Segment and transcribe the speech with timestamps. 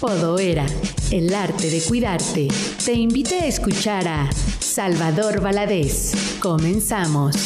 [0.00, 0.66] Podoera,
[1.10, 2.48] el arte de cuidarte,
[2.84, 6.38] te invita a escuchar a Salvador Valadez.
[6.40, 7.36] Comenzamos.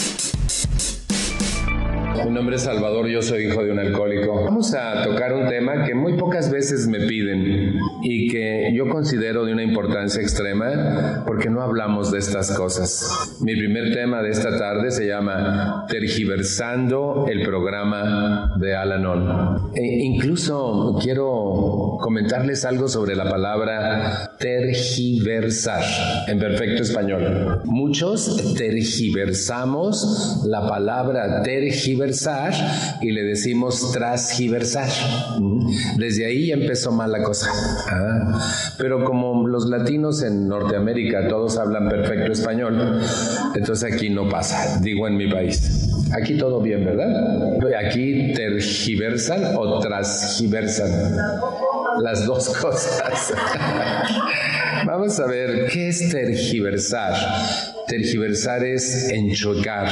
[2.24, 4.44] Mi nombre es Salvador, yo soy hijo de un alcohólico.
[4.44, 9.44] Vamos a tocar un tema que muy pocas veces me piden y que yo considero
[9.44, 13.36] de una importancia extrema porque no hablamos de estas cosas.
[13.40, 19.72] Mi primer tema de esta tarde se llama Tergiversando el programa de Alanon.
[19.74, 25.82] E incluso quiero comentarles algo sobre la palabra tergiversar
[26.28, 27.62] en perfecto español.
[27.64, 32.54] Muchos tergiversamos la palabra tergiversar
[33.00, 34.88] y le decimos transgiversar.
[35.98, 37.50] Desde ahí ya empezó mal la cosa.
[37.96, 43.00] Ah, pero como los latinos en Norteamérica todos hablan perfecto español,
[43.54, 45.88] entonces aquí no pasa, digo en mi país.
[46.12, 47.58] Aquí todo bien, ¿verdad?
[47.84, 51.16] Aquí tergiversan o transgiversan.
[52.02, 53.32] Las dos cosas.
[54.86, 57.14] Vamos a ver, ¿qué es tergiversar?
[57.88, 59.88] Tergiversar es enchocar,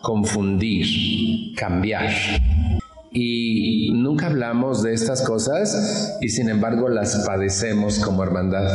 [0.00, 2.10] confundir, cambiar.
[3.12, 8.68] Y nunca hablamos de estas cosas y sin embargo las padecemos como hermandad.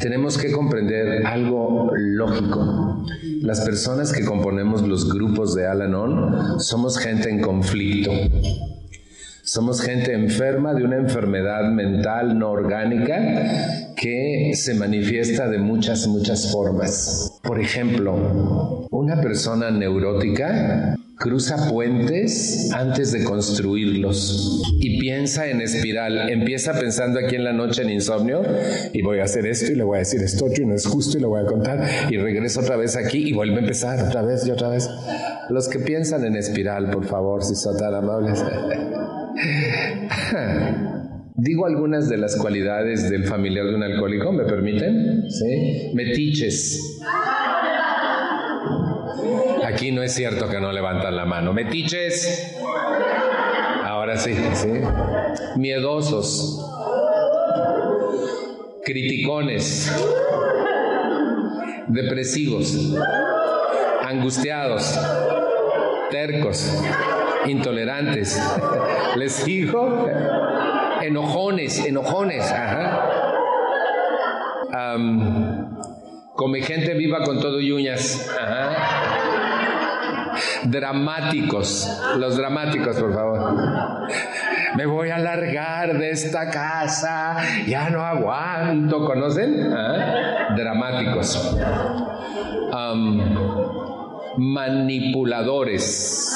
[0.00, 3.04] Tenemos que comprender algo lógico.
[3.42, 8.10] Las personas que componemos los grupos de Alanon somos gente en conflicto.
[9.52, 16.52] Somos gente enferma de una enfermedad mental no orgánica que se manifiesta de muchas, muchas
[16.52, 17.40] formas.
[17.42, 26.30] Por ejemplo, una persona neurótica cruza puentes antes de construirlos y piensa en espiral.
[26.30, 28.42] Empieza pensando aquí en la noche en insomnio
[28.92, 31.18] y voy a hacer esto y le voy a decir esto y no es justo
[31.18, 34.22] y le voy a contar y regreso otra vez aquí y vuelve a empezar otra
[34.22, 34.88] vez y otra vez.
[35.48, 38.44] Los que piensan en espiral, por favor, si son tan amables.
[41.36, 45.24] Digo algunas de las cualidades del familiar de un alcohólico, ¿me permiten?
[45.94, 47.00] Metiches.
[49.64, 51.52] Aquí no es cierto que no levantan la mano.
[51.54, 52.56] Metiches.
[53.84, 54.68] Ahora sí, sí.
[55.56, 56.62] Miedosos.
[58.84, 59.90] Criticones.
[61.88, 62.94] Depresivos.
[64.04, 64.98] Angustiados.
[66.10, 66.82] Tercos.
[67.46, 68.40] Intolerantes.
[69.16, 70.08] Les digo
[71.02, 73.06] enojones, enojones, ajá.
[76.34, 78.30] come gente viva con todo y uñas,
[80.64, 83.54] Dramáticos, los dramáticos, por favor.
[84.76, 87.36] Me voy a largar de esta casa,
[87.66, 89.70] ya no aguanto, ¿conocen?
[90.56, 91.56] Dramáticos.
[94.36, 96.32] manipuladores,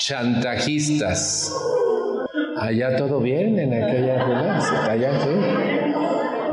[0.00, 1.52] chantajistas,
[2.56, 5.28] Allá todo bien en aquella ciudad, allá sí.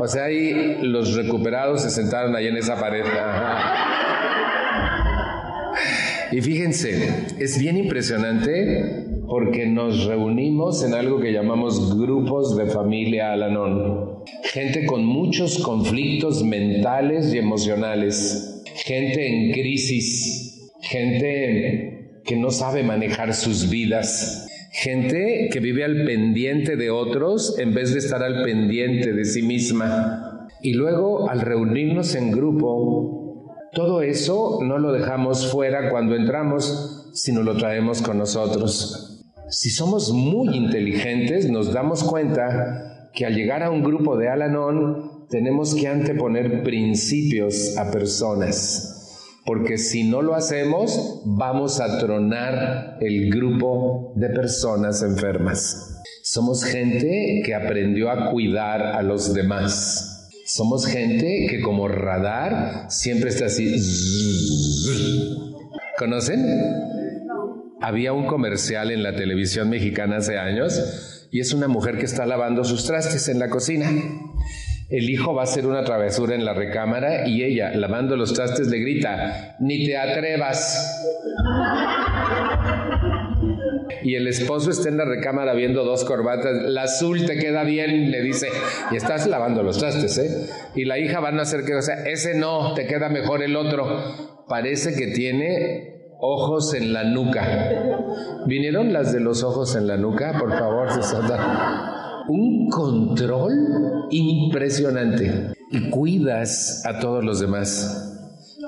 [0.00, 3.04] O sea, ahí los recuperados se sentaron ahí en esa pared.
[6.30, 13.32] Y fíjense, es bien impresionante porque nos reunimos en algo que llamamos grupos de familia
[13.32, 14.24] Alanón.
[14.44, 18.62] Gente con muchos conflictos mentales y emocionales.
[18.76, 20.70] Gente en crisis.
[20.80, 21.97] Gente
[22.28, 27.92] que no sabe manejar sus vidas Gente que vive al pendiente de otros en vez
[27.94, 30.46] de estar al pendiente de sí misma.
[30.62, 37.42] Y luego al reunirnos en grupo, todo eso no lo dejamos fuera cuando entramos, sino
[37.42, 39.24] lo traemos con nosotros.
[39.48, 45.26] Si somos muy inteligentes, nos damos cuenta que al llegar a un grupo de Alanon
[45.30, 48.97] tenemos que anteponer principios a personas
[49.48, 56.02] porque si no lo hacemos, vamos a tronar el grupo de personas enfermas.
[56.22, 60.28] Somos gente que aprendió a cuidar a los demás.
[60.44, 63.74] Somos gente que como radar siempre está así.
[65.96, 66.44] ¿Conocen?
[67.80, 72.26] Había un comercial en la televisión mexicana hace años y es una mujer que está
[72.26, 73.90] lavando sus trastes en la cocina
[74.90, 78.68] el hijo va a hacer una travesura en la recámara y ella, lavando los trastes,
[78.68, 81.04] le grita, ni te atrevas.
[84.02, 86.62] Y el esposo está en la recámara viendo dos corbatas.
[86.62, 88.48] La azul te queda bien, le dice.
[88.90, 90.48] Y estás lavando los trastes, ¿eh?
[90.74, 93.56] Y la hija van a hacer que, o sea, ese no, te queda mejor el
[93.56, 94.44] otro.
[94.48, 97.46] Parece que tiene ojos en la nuca.
[98.46, 100.38] ¿Vinieron las de los ojos en la nuca?
[100.38, 101.02] Por favor, se
[102.28, 108.04] un control impresionante y cuidas a todos los demás.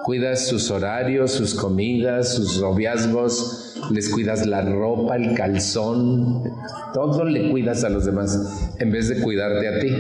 [0.05, 6.43] Cuidas sus horarios, sus comidas, sus noviazgos, les cuidas la ropa, el calzón,
[6.95, 9.93] todo le cuidas a los demás en vez de cuidarte a ti.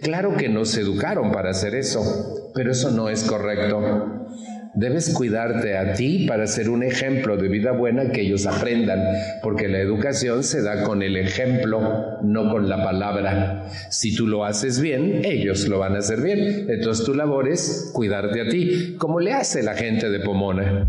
[0.00, 4.27] Claro que nos educaron para hacer eso, pero eso no es correcto.
[4.74, 9.00] Debes cuidarte a ti para ser un ejemplo de vida buena que ellos aprendan,
[9.42, 13.68] porque la educación se da con el ejemplo, no con la palabra.
[13.88, 16.66] Si tú lo haces bien, ellos lo van a hacer bien.
[16.68, 20.86] Entonces tu labor es cuidarte a ti, como le hace la gente de Pomona.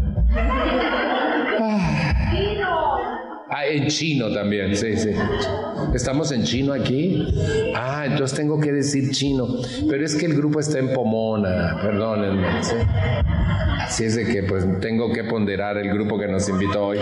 [1.61, 2.05] Ah,
[3.67, 5.11] en chino también, sí, sí.
[5.93, 7.25] ¿Estamos en chino aquí?
[7.75, 9.47] Ah, entonces tengo que decir chino.
[9.89, 12.63] Pero es que el grupo está en Pomona, perdónenme.
[12.63, 12.75] ¿sí?
[13.79, 16.99] Así es de que pues tengo que ponderar el grupo que nos invitó hoy.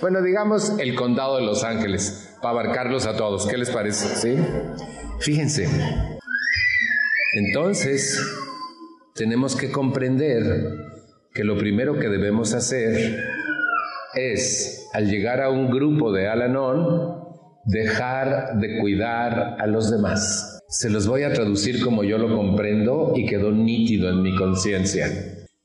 [0.00, 3.46] Bueno, digamos el condado de Los Ángeles, para abarcarlos a todos.
[3.46, 4.16] ¿Qué les parece?
[4.16, 4.36] ¿Sí?
[5.20, 5.68] Fíjense.
[7.34, 8.20] Entonces,
[9.14, 10.42] tenemos que comprender
[11.32, 13.24] que lo primero que debemos hacer
[14.16, 17.24] es, al llegar a un grupo de Alanon,
[17.66, 20.60] dejar de cuidar a los demás.
[20.68, 25.08] Se los voy a traducir como yo lo comprendo y quedó nítido en mi conciencia.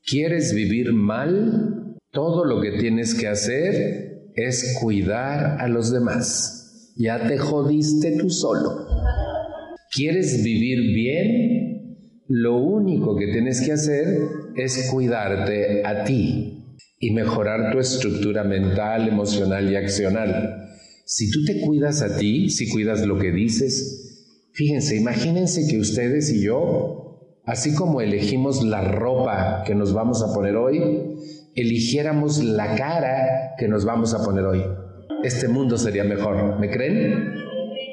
[0.04, 1.96] ¿Quieres vivir mal?
[2.12, 6.92] Todo lo que tienes que hacer es cuidar a los demás.
[6.96, 8.86] Ya te jodiste tú solo.
[9.92, 11.96] ¿Quieres vivir bien?
[12.28, 14.18] Lo único que tienes que hacer
[14.56, 16.59] es cuidarte a ti
[17.02, 20.68] y mejorar tu estructura mental, emocional y accional.
[21.06, 26.30] Si tú te cuidas a ti, si cuidas lo que dices, fíjense, imagínense que ustedes
[26.30, 31.16] y yo, así como elegimos la ropa que nos vamos a poner hoy,
[31.54, 34.62] eligiéramos la cara que nos vamos a poner hoy.
[35.24, 37.34] Este mundo sería mejor, ¿me creen?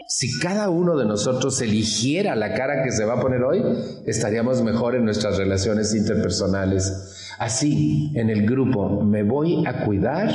[0.09, 3.63] Si cada uno de nosotros eligiera la cara que se va a poner hoy,
[4.05, 10.31] estaríamos mejor en nuestras relaciones interpersonales Así, en el grupo, me voy a cuidar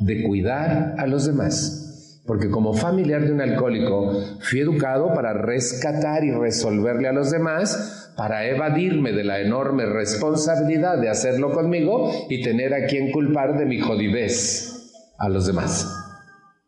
[0.00, 2.22] de cuidar a los demás.
[2.26, 8.12] Porque como familiar de un alcohólico, fui educado para rescatar y resolverle a los demás,
[8.16, 13.66] para evadirme de la enorme responsabilidad de hacerlo conmigo y tener a quien culpar de
[13.66, 15.86] mi jodidez a los demás.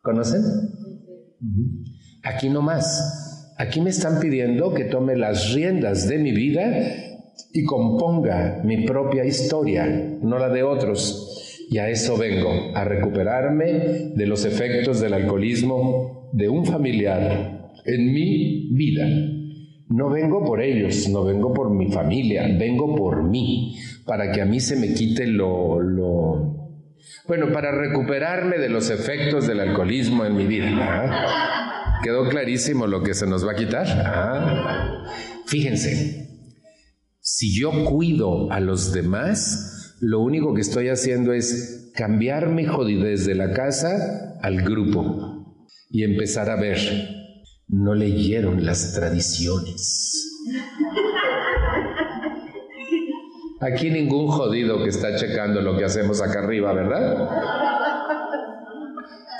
[0.03, 0.43] ¿Conocen?
[2.23, 3.55] Aquí no más.
[3.59, 6.65] Aquí me están pidiendo que tome las riendas de mi vida
[7.57, 9.87] y componga mi propia historia,
[10.23, 11.65] no la de otros.
[11.71, 18.13] Y a eso vengo, a recuperarme de los efectos del alcoholismo de un familiar en
[18.13, 19.07] mi vida.
[19.89, 24.47] No vengo por ellos, no vengo por mi familia, vengo por mí, para que a
[24.47, 25.79] mí se me quite lo...
[27.27, 30.71] Bueno, para recuperarme de los efectos del alcoholismo en mi vida.
[30.75, 32.01] ¿ah?
[32.03, 33.87] ¿Quedó clarísimo lo que se nos va a quitar?
[33.89, 35.05] ¿Ah?
[35.47, 36.26] Fíjense,
[37.29, 43.27] si yo cuido a los demás, lo único que estoy haciendo es cambiar mi jodidez
[43.27, 46.79] de la casa al grupo y empezar a ver.
[47.67, 50.39] No leyeron las tradiciones.
[53.61, 57.29] Aquí ningún jodido que está checando lo que hacemos acá arriba, ¿verdad?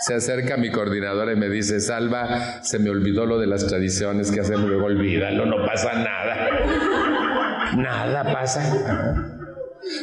[0.01, 4.33] Se acerca mi coordinadora y me dice, Salva, se me olvidó lo de las tradiciones
[4.33, 7.36] que hacemos, luego olvídalo, no pasa nada
[7.75, 9.33] nada pasa.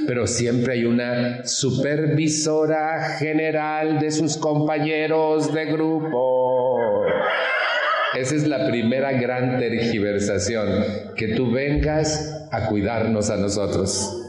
[0.07, 7.03] Pero siempre hay una supervisora general de sus compañeros de grupo.
[8.15, 10.67] Esa es la primera gran tergiversación,
[11.15, 14.19] que tú vengas a cuidarnos a nosotros.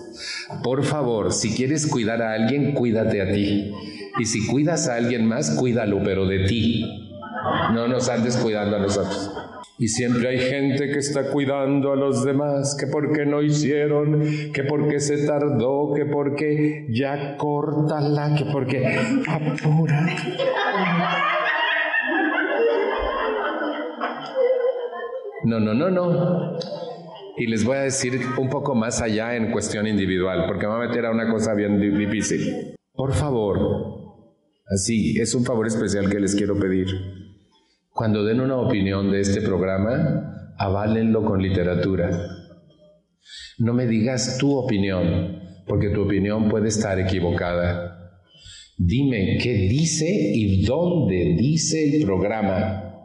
[0.63, 3.73] Por favor, si quieres cuidar a alguien, cuídate a ti.
[4.19, 7.11] Y si cuidas a alguien más, cuídalo, pero de ti.
[7.73, 9.31] No nos andes cuidando a nosotros.
[9.77, 14.63] Y siempre hay gente que está cuidando a los demás, que porque no hicieron, que
[14.63, 18.87] porque se tardó, que porque ya córtala, que porque
[19.27, 20.07] apura.
[25.45, 26.57] No, no, no, no.
[27.37, 30.85] Y les voy a decir un poco más allá en cuestión individual, porque me voy
[30.85, 32.77] a meter a una cosa bien difícil.
[32.93, 33.59] Por favor,
[34.69, 36.87] así, es un favor especial que les quiero pedir
[37.95, 42.11] cuando den una opinión de este programa, aválenlo con literatura.
[43.59, 48.19] No me digas tu opinión, porque tu opinión puede estar equivocada.
[48.77, 52.97] Dime qué dice y dónde dice el programa.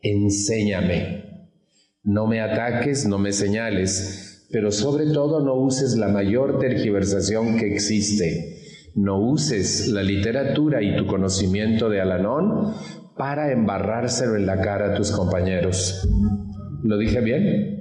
[0.00, 1.24] Enséñame.
[2.02, 7.66] No me ataques, no me señales, pero sobre todo no uses la mayor tergiversación que
[7.66, 8.56] existe.
[8.94, 12.72] No uses la literatura y tu conocimiento de Alanón
[13.18, 16.08] para embarrárselo en la cara a tus compañeros.
[16.82, 17.78] ¿Lo dije bien?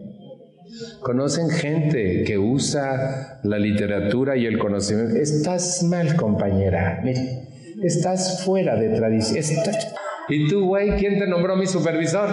[1.01, 5.15] Conocen gente que usa la literatura y el conocimiento.
[5.15, 7.01] Estás mal, compañera.
[7.82, 9.44] Estás fuera de tradición.
[10.27, 10.98] ¿Y tú, güey?
[10.98, 12.29] ¿Quién te nombró mi supervisor?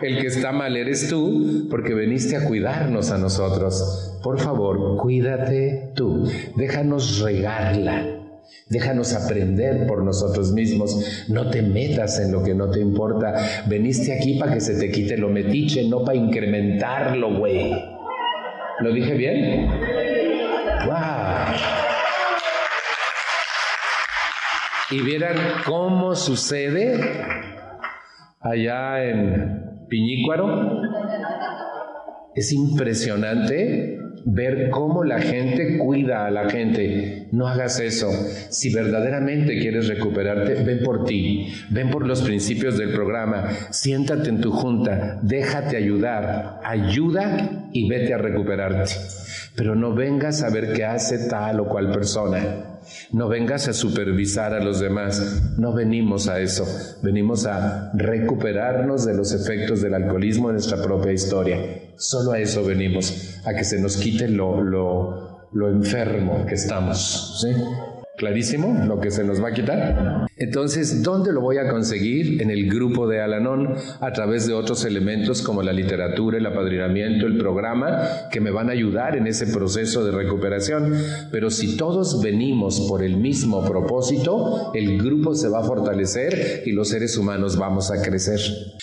[0.00, 4.18] El que está mal eres tú porque veniste a cuidarnos a nosotros.
[4.22, 6.28] Por favor, cuídate tú.
[6.56, 8.15] Déjanos regarla.
[8.68, 11.26] Déjanos aprender por nosotros mismos.
[11.28, 13.64] No te metas en lo que no te importa.
[13.66, 17.72] Veniste aquí para que se te quite lo metiche, no para incrementarlo, güey.
[18.80, 19.70] ¿Lo dije bien?
[20.86, 20.96] ¡Wow!
[24.90, 27.00] Y vieran cómo sucede
[28.40, 30.82] allá en Piñícuaro.
[32.34, 33.95] Es impresionante
[34.26, 37.28] ver cómo la gente cuida a la gente.
[37.30, 38.10] No hagas eso.
[38.50, 44.40] Si verdaderamente quieres recuperarte, ven por ti, ven por los principios del programa, siéntate en
[44.40, 48.92] tu junta, déjate ayudar, ayuda y vete a recuperarte.
[49.54, 52.75] Pero no vengas a ver qué hace tal o cual persona.
[53.12, 55.42] No vengas a supervisar a los demás.
[55.58, 56.66] No venimos a eso.
[57.02, 61.58] Venimos a recuperarnos de los efectos del alcoholismo en nuestra propia historia.
[61.96, 67.40] Solo a eso venimos, a que se nos quite lo, lo, lo enfermo que estamos.
[67.40, 67.48] ¿sí?
[68.16, 70.26] ¿Clarísimo lo que se nos va a quitar?
[70.38, 72.40] Entonces, ¿dónde lo voy a conseguir?
[72.40, 77.26] En el grupo de Alanón, a través de otros elementos como la literatura, el apadrinamiento,
[77.26, 80.94] el programa, que me van a ayudar en ese proceso de recuperación.
[81.30, 86.72] Pero si todos venimos por el mismo propósito, el grupo se va a fortalecer y
[86.72, 88.40] los seres humanos vamos a crecer.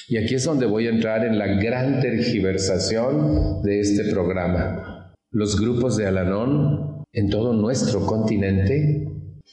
[0.10, 5.16] Y aquí es donde voy a entrar en la gran tergiversación de este programa.
[5.32, 9.03] Los grupos de Alanón en todo nuestro continente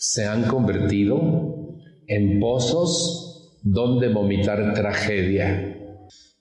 [0.01, 1.77] se han convertido
[2.07, 5.77] en pozos donde vomitar tragedia.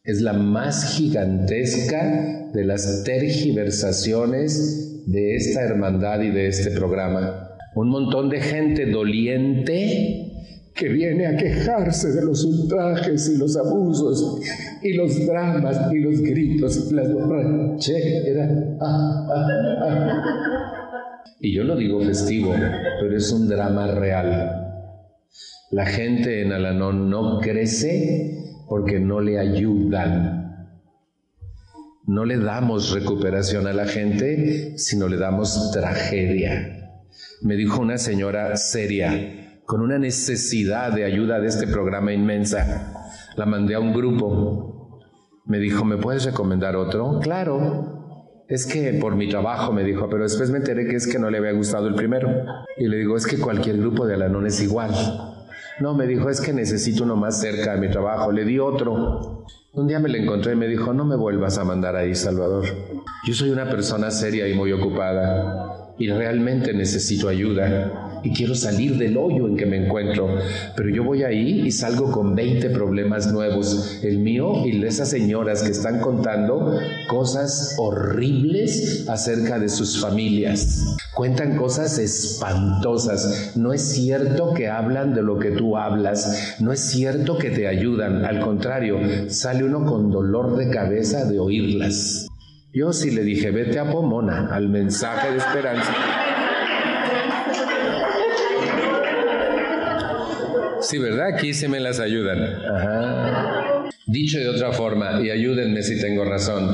[0.01, 7.49] Es la más gigantesca de las tergiversaciones de esta hermandad y de este programa.
[7.75, 10.31] Un montón de gente doliente
[10.73, 14.39] que viene a quejarse de los ultrajes y los abusos
[14.81, 18.51] y los dramas y los gritos y las borracheras.
[18.79, 19.47] Ah, ah,
[19.81, 20.68] ah.
[21.39, 22.53] Y yo lo digo festivo,
[22.99, 24.69] pero es un drama real.
[25.71, 30.39] La gente en Alanón no crece porque no le ayudan.
[32.05, 36.97] No le damos recuperación a la gente, sino le damos tragedia.
[37.41, 43.13] Me dijo una señora seria, con una necesidad de ayuda de este programa inmensa.
[43.35, 44.99] La mandé a un grupo.
[45.45, 47.19] Me dijo, ¿me puedes recomendar otro?
[47.19, 47.98] Claro.
[48.49, 51.29] Es que por mi trabajo me dijo, pero después me enteré que es que no
[51.29, 52.29] le había gustado el primero.
[52.77, 54.91] Y le digo, es que cualquier grupo de Alanón es igual.
[55.79, 58.31] No, me dijo, es que necesito uno más cerca de mi trabajo.
[58.31, 59.45] Le di otro.
[59.73, 62.65] Un día me lo encontré y me dijo, no me vuelvas a mandar ahí, Salvador.
[63.27, 68.97] Yo soy una persona seria y muy ocupada y realmente necesito ayuda y quiero salir
[68.97, 70.27] del hoyo en que me encuentro.
[70.75, 75.09] Pero yo voy ahí y salgo con 20 problemas nuevos, el mío y de esas
[75.09, 80.95] señoras que están contando cosas horribles acerca de sus familias.
[81.15, 83.53] Cuentan cosas espantosas.
[83.55, 87.67] No es cierto que hablan de lo que tú hablas, no es cierto que te
[87.67, 88.99] ayudan, al contrario,
[89.29, 92.27] sale uno con dolor de cabeza de oírlas.
[92.71, 95.91] Yo sí le dije, vete a Pomona, al mensaje de esperanza.
[100.89, 101.35] Sí, ¿verdad?
[101.35, 102.39] Aquí se me las ayudan.
[104.07, 106.67] Dicho de otra forma, y ayúdenme si tengo razón,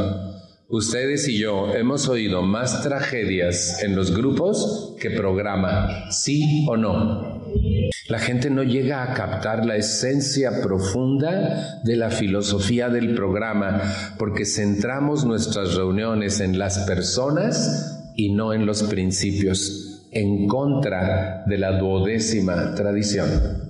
[0.69, 7.43] ustedes y yo hemos oído más tragedias en los grupos que programa, ¿sí o no?
[8.07, 13.81] La gente no llega a captar la esencia profunda de la filosofía del programa
[14.17, 21.57] porque centramos nuestras reuniones en las personas y no en los principios, en contra de
[21.57, 23.64] la duodécima tradición.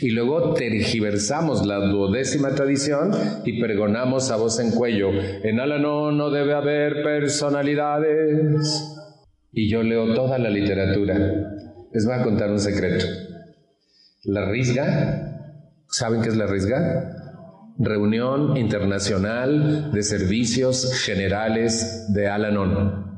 [0.00, 3.12] Y luego tergiversamos la duodécima tradición
[3.44, 8.96] y pregonamos a voz en cuello, en Alanón no debe haber personalidades.
[9.52, 11.16] Y yo leo toda la literatura.
[11.92, 13.04] Les voy a contar un secreto.
[14.24, 15.50] La risga,
[15.88, 17.16] ¿saben qué es la risga?
[17.78, 23.09] Reunión Internacional de Servicios Generales de Alanón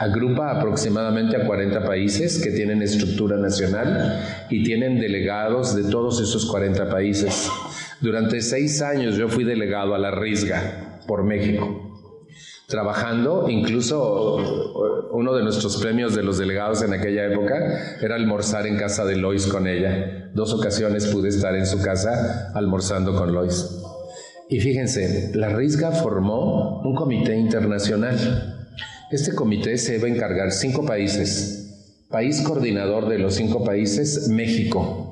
[0.00, 6.46] agrupa aproximadamente a 40 países que tienen estructura nacional y tienen delegados de todos esos
[6.46, 7.50] 40 países.
[8.00, 11.98] Durante seis años yo fui delegado a la Risga por México,
[12.66, 18.78] trabajando, incluso uno de nuestros premios de los delegados en aquella época era almorzar en
[18.78, 20.30] casa de Lois con ella.
[20.32, 23.82] Dos ocasiones pude estar en su casa almorzando con Lois.
[24.48, 28.49] Y fíjense, la RISGA formó un comité internacional.
[29.10, 32.06] Este comité se va a encargar cinco países.
[32.08, 35.10] País coordinador de los cinco países, México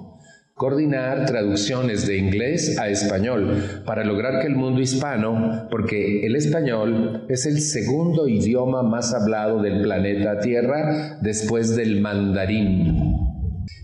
[0.58, 7.24] coordinar traducciones de inglés a español para lograr que el mundo hispano, porque el español
[7.28, 13.07] es el segundo idioma más hablado del planeta Tierra después del mandarín.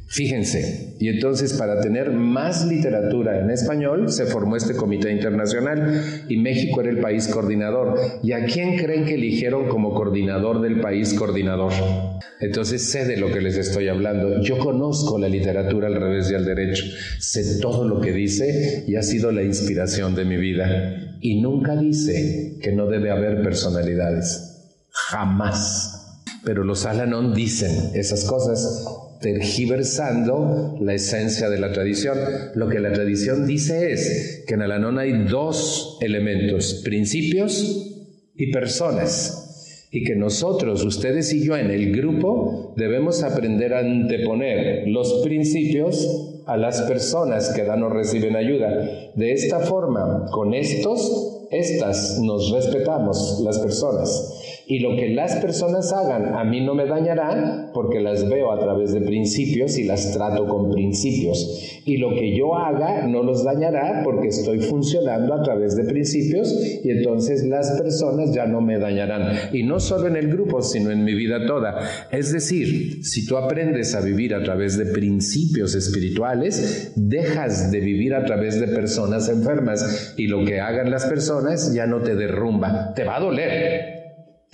[0.07, 6.37] Fíjense, y entonces para tener más literatura en español se formó este comité internacional y
[6.37, 7.99] México era el país coordinador.
[8.23, 11.73] ¿Y a quién creen que eligieron como coordinador del país coordinador?
[12.41, 14.41] Entonces sé de lo que les estoy hablando.
[14.43, 16.85] Yo conozco la literatura al revés y al derecho.
[17.19, 21.17] Sé todo lo que dice y ha sido la inspiración de mi vida.
[21.21, 24.77] Y nunca dice que no debe haber personalidades.
[24.91, 26.21] Jamás.
[26.45, 28.85] Pero los Alanon dicen esas cosas
[29.25, 32.19] tergiversando la esencia de la tradición.
[32.55, 37.91] Lo que la tradición dice es que en Alanón hay dos elementos, principios
[38.37, 39.89] y personas.
[39.91, 46.43] Y que nosotros, ustedes y yo en el grupo, debemos aprender a anteponer los principios
[46.47, 48.69] a las personas que dan o reciben ayuda.
[49.15, 54.34] De esta forma, con estos, estas nos respetamos, las personas.
[54.67, 58.59] Y lo que las personas hagan a mí no me dañará porque las veo a
[58.59, 61.81] través de principios y las trato con principios.
[61.85, 66.55] Y lo que yo haga no los dañará porque estoy funcionando a través de principios
[66.83, 69.51] y entonces las personas ya no me dañarán.
[69.53, 71.79] Y no solo en el grupo, sino en mi vida toda.
[72.11, 78.15] Es decir, si tú aprendes a vivir a través de principios espirituales, dejas de vivir
[78.15, 82.95] a través de personas enfermas y lo que hagan las personas ya no te derrumba.
[82.95, 83.94] Te va a doler,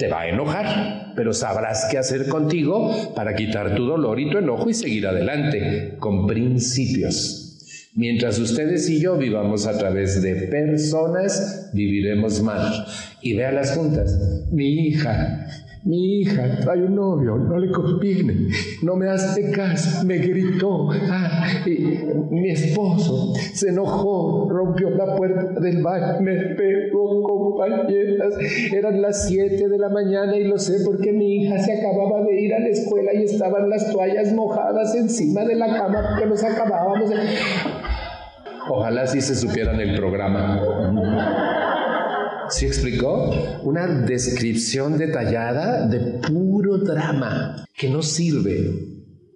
[0.00, 4.38] te va a enojar, pero sabrás qué hacer contigo para quitar tu dolor y tu
[4.38, 7.90] enojo y seguir adelante con principios.
[7.94, 12.86] Mientras ustedes y yo vivamos a través de personas, viviremos mal.
[13.20, 14.18] Y vea las juntas.
[14.50, 15.46] Mi hija
[15.84, 18.48] mi hija trae un novio, no le conviene,
[18.82, 20.90] no me hace caso, me gritó.
[21.08, 21.62] Ah,
[22.30, 28.34] mi esposo se enojó, rompió la puerta del baño, me pegó, compañeras.
[28.72, 32.40] Eran las 7 de la mañana y lo sé porque mi hija se acababa de
[32.40, 36.44] ir a la escuela y estaban las toallas mojadas encima de la cama porque nos
[36.44, 37.16] acabábamos de...
[38.68, 40.60] Ojalá sí se supieran el programa.
[42.50, 43.32] ¿Sí explicó?
[43.62, 48.70] Una descripción detallada de puro drama que no sirve.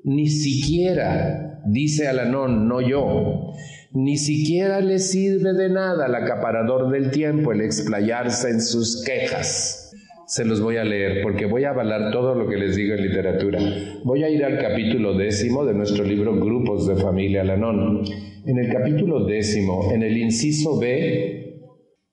[0.03, 3.53] Ni siquiera, dice Alanón, no yo,
[3.92, 9.92] ni siquiera le sirve de nada al acaparador del tiempo el explayarse en sus quejas.
[10.27, 13.03] Se los voy a leer porque voy a avalar todo lo que les digo en
[13.03, 13.61] literatura.
[14.03, 18.03] Voy a ir al capítulo décimo de nuestro libro Grupos de Familia Alanón.
[18.44, 21.43] En el capítulo décimo, en el inciso B,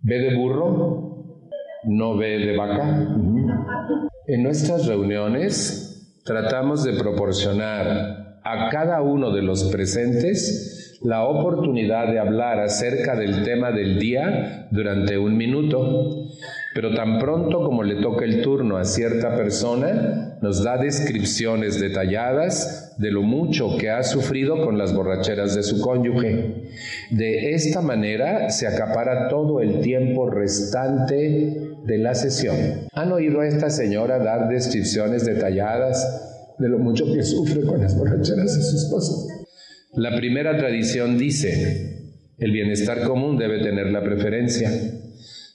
[0.04, 1.38] ¿Ve de burro?
[1.84, 3.08] ¿No ve de vaca?
[4.26, 12.18] En nuestras reuniones tratamos de proporcionar a cada uno de los presentes la oportunidad de
[12.18, 16.26] hablar acerca del tema del día durante un minuto,
[16.74, 22.96] pero tan pronto como le toca el turno a cierta persona, nos da descripciones detalladas
[22.98, 26.72] de lo mucho que ha sufrido con las borracheras de su cónyuge.
[27.12, 32.56] De esta manera se acapara todo el tiempo restante de la sesión.
[32.94, 37.96] ¿Han oído a esta señora dar descripciones detalladas de lo mucho que sufre con las
[37.96, 39.28] borracheras de su esposo?
[39.94, 44.72] La primera tradición dice, el bienestar común debe tener la preferencia.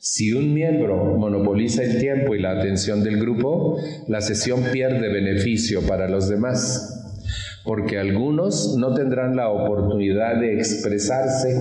[0.08, 5.82] Si un miembro monopoliza el tiempo y la atención del grupo, la sesión pierde beneficio
[5.82, 7.18] para los demás,
[7.64, 11.58] porque algunos no tendrán la oportunidad de expresarse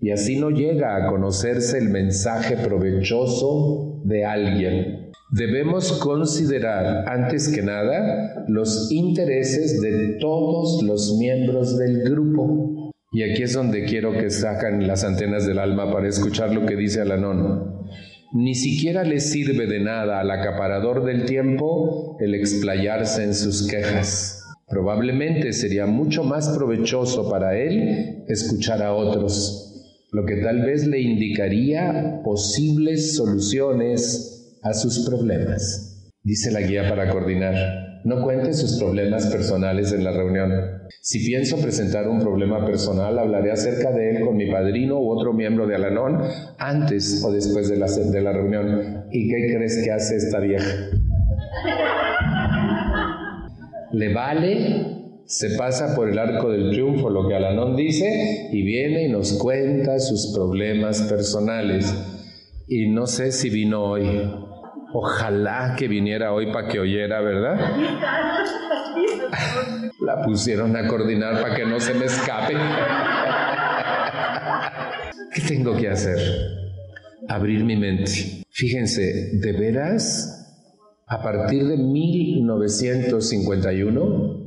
[0.00, 5.10] y así no llega a conocerse el mensaje provechoso de alguien.
[5.32, 12.73] Debemos considerar antes que nada los intereses de todos los miembros del grupo.
[13.14, 16.74] Y aquí es donde quiero que sacan las antenas del alma para escuchar lo que
[16.74, 17.86] dice Alanón.
[18.32, 24.42] Ni siquiera le sirve de nada al acaparador del tiempo el explayarse en sus quejas.
[24.66, 31.00] Probablemente sería mucho más provechoso para él escuchar a otros, lo que tal vez le
[31.00, 36.10] indicaría posibles soluciones a sus problemas.
[36.24, 37.83] Dice la guía para coordinar.
[38.04, 40.52] No cuente sus problemas personales en la reunión.
[41.00, 45.32] Si pienso presentar un problema personal, hablaré acerca de él con mi padrino u otro
[45.32, 46.20] miembro de Alanón
[46.58, 49.04] antes o después de la, de la reunión.
[49.10, 50.70] ¿Y qué crees que hace esta vieja?
[53.92, 54.94] Le vale
[55.26, 59.32] se pasa por el arco del triunfo lo que Alanón dice y viene y nos
[59.34, 61.92] cuenta sus problemas personales.
[62.68, 64.04] Y no sé si vino hoy.
[64.96, 67.58] Ojalá que viniera hoy para que oyera, ¿verdad?
[70.00, 72.54] La pusieron a coordinar para que no se me escape.
[75.34, 76.16] ¿Qué tengo que hacer?
[77.28, 78.44] Abrir mi mente.
[78.50, 80.62] Fíjense, de veras,
[81.08, 84.44] a partir de 1951,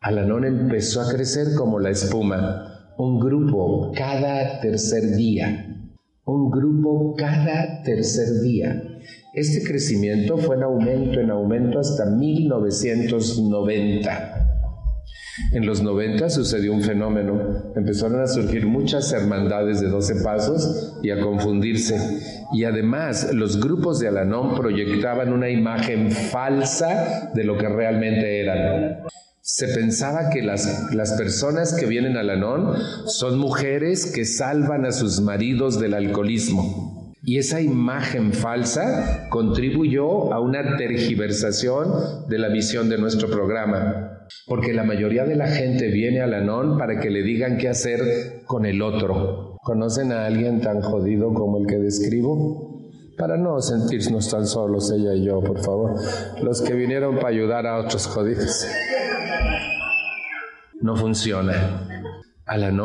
[0.00, 5.66] Alanón empezó a crecer como la espuma, un grupo cada tercer día,
[6.26, 8.84] un grupo cada tercer día.
[9.32, 14.48] Este crecimiento fue en aumento, en aumento hasta 1990.
[15.52, 17.72] En los 90 sucedió un fenómeno.
[17.76, 21.96] Empezaron a surgir muchas hermandades de 12 pasos y a confundirse.
[22.52, 29.04] Y además los grupos de Alanón proyectaban una imagen falsa de lo que realmente eran.
[29.42, 32.74] Se pensaba que las, las personas que vienen a Alanón
[33.06, 36.89] son mujeres que salvan a sus maridos del alcoholismo.
[37.22, 44.26] Y esa imagen falsa contribuyó a una tergiversación de la misión de nuestro programa.
[44.46, 48.42] Porque la mayoría de la gente viene al Anón para que le digan qué hacer
[48.46, 49.56] con el otro.
[49.62, 52.90] ¿Conocen a alguien tan jodido como el que describo?
[53.18, 55.96] Para no sentirnos tan solos ella y yo, por favor.
[56.42, 58.66] Los que vinieron para ayudar a otros jodidos.
[60.80, 61.86] No funciona.
[62.46, 62.80] Al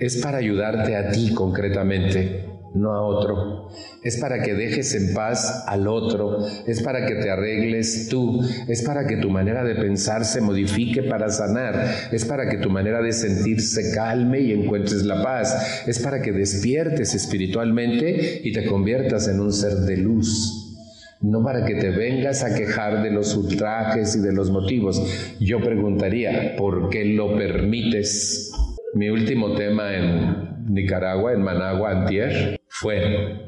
[0.00, 3.68] es para ayudarte a ti concretamente no a otro.
[4.02, 8.82] Es para que dejes en paz al otro, es para que te arregles tú, es
[8.82, 13.02] para que tu manera de pensar se modifique para sanar, es para que tu manera
[13.02, 18.66] de sentir se calme y encuentres la paz, es para que despiertes espiritualmente y te
[18.66, 20.64] conviertas en un ser de luz.
[21.20, 25.02] No para que te vengas a quejar de los ultrajes y de los motivos.
[25.40, 28.52] Yo preguntaría, ¿por qué lo permites?
[28.94, 33.40] Mi último tema en Nicaragua, en Managua, Antier, fue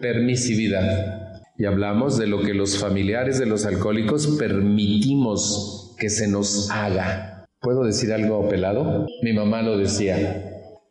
[0.00, 1.42] permisividad.
[1.56, 7.48] Y hablamos de lo que los familiares de los alcohólicos permitimos que se nos haga.
[7.60, 9.06] ¿Puedo decir algo pelado?
[9.22, 10.44] Mi mamá lo decía.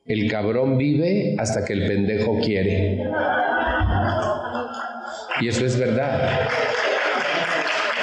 [0.06, 3.04] El cabrón vive hasta que el pendejo quiere.
[5.40, 6.50] Y eso es verdad.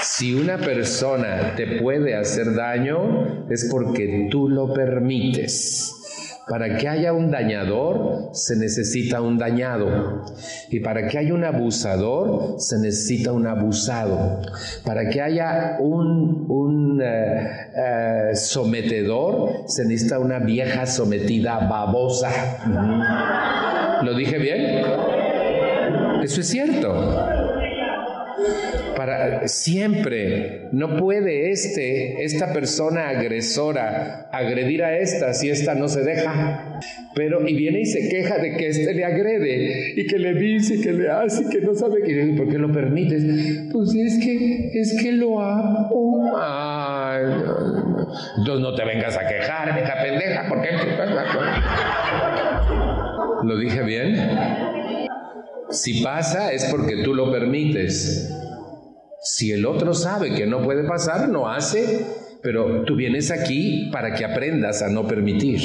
[0.01, 6.04] Si una persona te puede hacer daño, es porque tú lo permites.
[6.49, 10.25] Para que haya un dañador se necesita un dañado.
[10.69, 14.41] Y para que haya un abusador se necesita un abusado.
[14.85, 22.31] Para que haya un, eh, eh, sometedor se necesita una vieja sometida babosa.
[24.03, 24.85] ¿Lo dije bien?
[26.23, 27.44] Eso es cierto
[28.97, 30.69] para siempre.
[30.73, 36.81] No puede este, esta persona agresora agredir a esta si esta no se deja.
[37.15, 40.81] Pero y viene y se queja de que este le agrede y que le dice,
[40.81, 43.23] que le hace, que no sabe que por qué lo permites.
[43.73, 46.33] Pues es que es que lo amo.
[46.37, 47.23] Ay,
[48.39, 50.69] Entonces no te vengas a quejar, hija pendeja, porque
[53.45, 54.17] ¿Lo dije bien?
[55.75, 58.31] Si pasa es porque tú lo permites.
[59.23, 62.07] Si el otro sabe que no puede pasar, no hace,
[62.43, 65.61] pero tú vienes aquí para que aprendas a no permitir.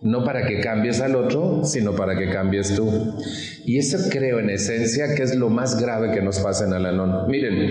[0.00, 3.16] No para que cambies al otro, sino para que cambies tú.
[3.64, 7.28] Y eso creo en esencia que es lo más grave que nos pasa en Alanón.
[7.28, 7.70] Miren,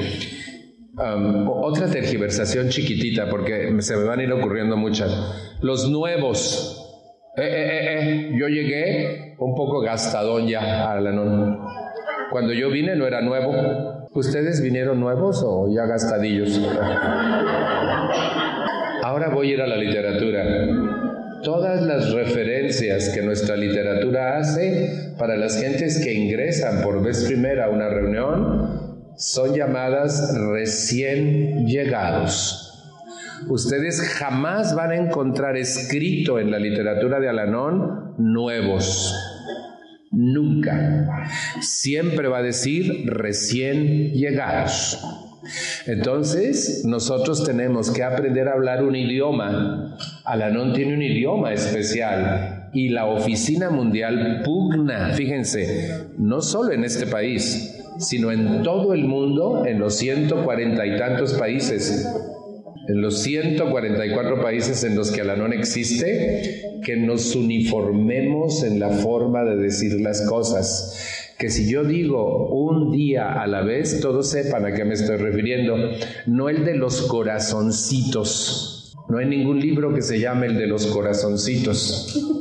[0.97, 5.11] um, otra tergiversación chiquitita, porque se me van a ir ocurriendo muchas.
[5.61, 6.77] Los nuevos.
[7.37, 8.31] Eh, eh, eh.
[8.37, 11.59] Yo llegué un poco gastadón ya Alanón.
[12.31, 16.59] Cuando yo vine no era nuevo, ¿Ustedes vinieron nuevos o ya gastadillos?
[19.03, 20.43] Ahora voy a ir a la literatura.
[21.43, 27.67] Todas las referencias que nuestra literatura hace para las gentes que ingresan por vez primera
[27.67, 32.67] a una reunión son llamadas recién llegados.
[33.47, 39.30] Ustedes jamás van a encontrar escrito en la literatura de Alanón nuevos.
[40.11, 41.27] Nunca.
[41.61, 44.99] Siempre va a decir recién llegados.
[45.87, 49.97] Entonces, nosotros tenemos que aprender a hablar un idioma.
[50.25, 57.07] Alanón tiene un idioma especial y la Oficina Mundial pugna, fíjense, no solo en este
[57.07, 62.07] país, sino en todo el mundo, en los 140 y tantos países
[62.87, 69.43] en los 144 países en los que Alanón existe, que nos uniformemos en la forma
[69.43, 71.33] de decir las cosas.
[71.37, 75.17] Que si yo digo un día a la vez, todos sepan a qué me estoy
[75.17, 75.75] refiriendo.
[76.25, 80.87] No el de los corazoncitos, No hay ningún libro que se llame el de los
[80.87, 82.40] corazoncitos.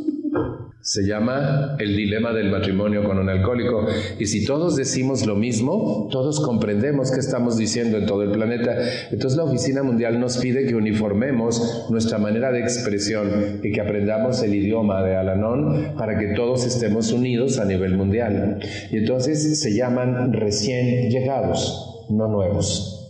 [0.91, 3.87] Se llama El dilema del matrimonio con un alcohólico.
[4.19, 8.75] Y si todos decimos lo mismo, todos comprendemos qué estamos diciendo en todo el planeta.
[9.13, 14.43] Entonces la Oficina Mundial nos pide que uniformemos nuestra manera de expresión y que aprendamos
[14.43, 18.59] el idioma de Alanon para que todos estemos unidos a nivel mundial.
[18.91, 23.09] Y entonces se llaman recién llegados, no nuevos.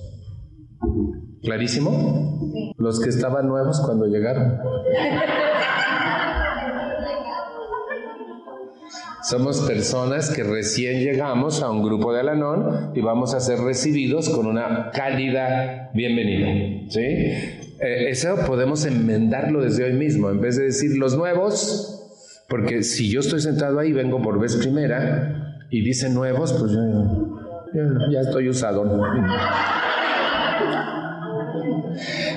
[1.43, 2.75] ¿Clarísimo?
[2.77, 4.59] Los que estaban nuevos cuando llegaron.
[9.23, 14.31] Somos personas que recién llegamos a un grupo de Alanón y vamos a ser recibidos
[14.31, 16.89] con una cálida bienvenida.
[16.89, 17.01] ¿sí?
[17.01, 22.01] Eh, eso podemos enmendarlo desde hoy mismo, en vez de decir los nuevos,
[22.49, 28.11] porque si yo estoy sentado ahí, vengo por vez primera y dicen nuevos, pues yo,
[28.11, 28.85] ya estoy usado.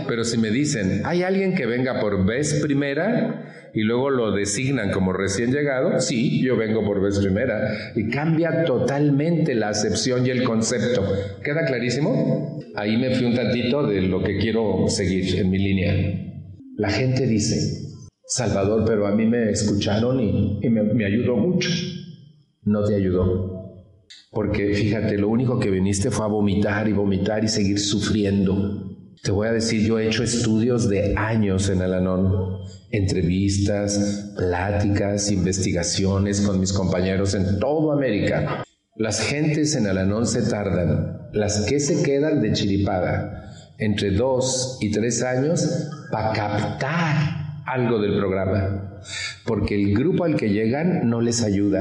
[0.08, 4.92] Pero si me dicen, hay alguien que venga por vez primera, y luego lo designan
[4.92, 7.92] como recién llegado, sí, yo vengo por vez primera.
[7.96, 11.04] Y cambia totalmente la acepción y el concepto.
[11.44, 12.60] ¿Queda clarísimo?
[12.76, 15.94] Ahí me fui un tantito de lo que quiero seguir en mi línea.
[16.78, 17.84] La gente dice,
[18.26, 21.70] Salvador, pero a mí me escucharon y, me, ayudó mucho.
[22.64, 23.54] No te ayudó.
[24.32, 28.83] Porque fíjate, lo único que viniste fue a vomitar y vomitar y seguir sufriendo.
[29.24, 32.58] Te voy a decir, yo he hecho estudios de años en Alanón,
[32.92, 38.66] entrevistas, pláticas, investigaciones con mis compañeros en toda América.
[38.98, 44.92] Las gentes en Alanón se tardan, las que se quedan de chiripada, entre dos y
[44.92, 49.00] tres años para captar algo del programa,
[49.46, 51.80] porque el grupo al que llegan no les ayuda.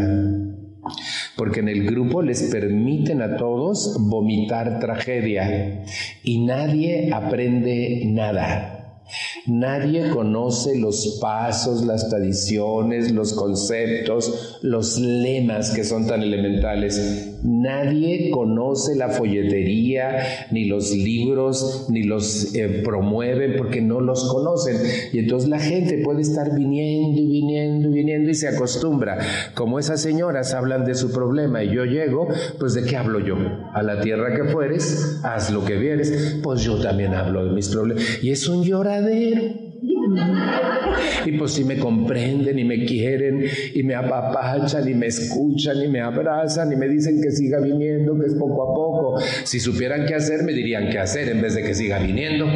[1.37, 5.85] Porque en el grupo les permiten a todos vomitar tragedia
[6.23, 9.03] y nadie aprende nada.
[9.47, 17.32] Nadie conoce los pasos, las tradiciones, los conceptos, los lemas que son tan elementales.
[17.43, 24.77] Nadie conoce la folletería, ni los libros, ni los eh, promueven porque no los conocen.
[25.13, 29.19] Y entonces la gente puede estar viniendo y viniendo y viniendo y se acostumbra.
[29.55, 32.29] Como esas señoras hablan de su problema y yo llego,
[32.61, 33.37] pues ¿de qué hablo yo?
[33.73, 37.69] A la tierra que fueres, haz lo que vieres, pues yo también hablo de mis
[37.69, 38.23] problemas.
[38.23, 39.72] Y es un lloradero.
[41.25, 43.45] Y pues si me comprenden y me quieren
[43.75, 48.19] y me apapachan y me escuchan y me abrazan y me dicen que siga viniendo,
[48.19, 49.21] que es poco a poco.
[49.45, 52.47] Si supieran qué hacer, me dirían qué hacer en vez de que siga viniendo.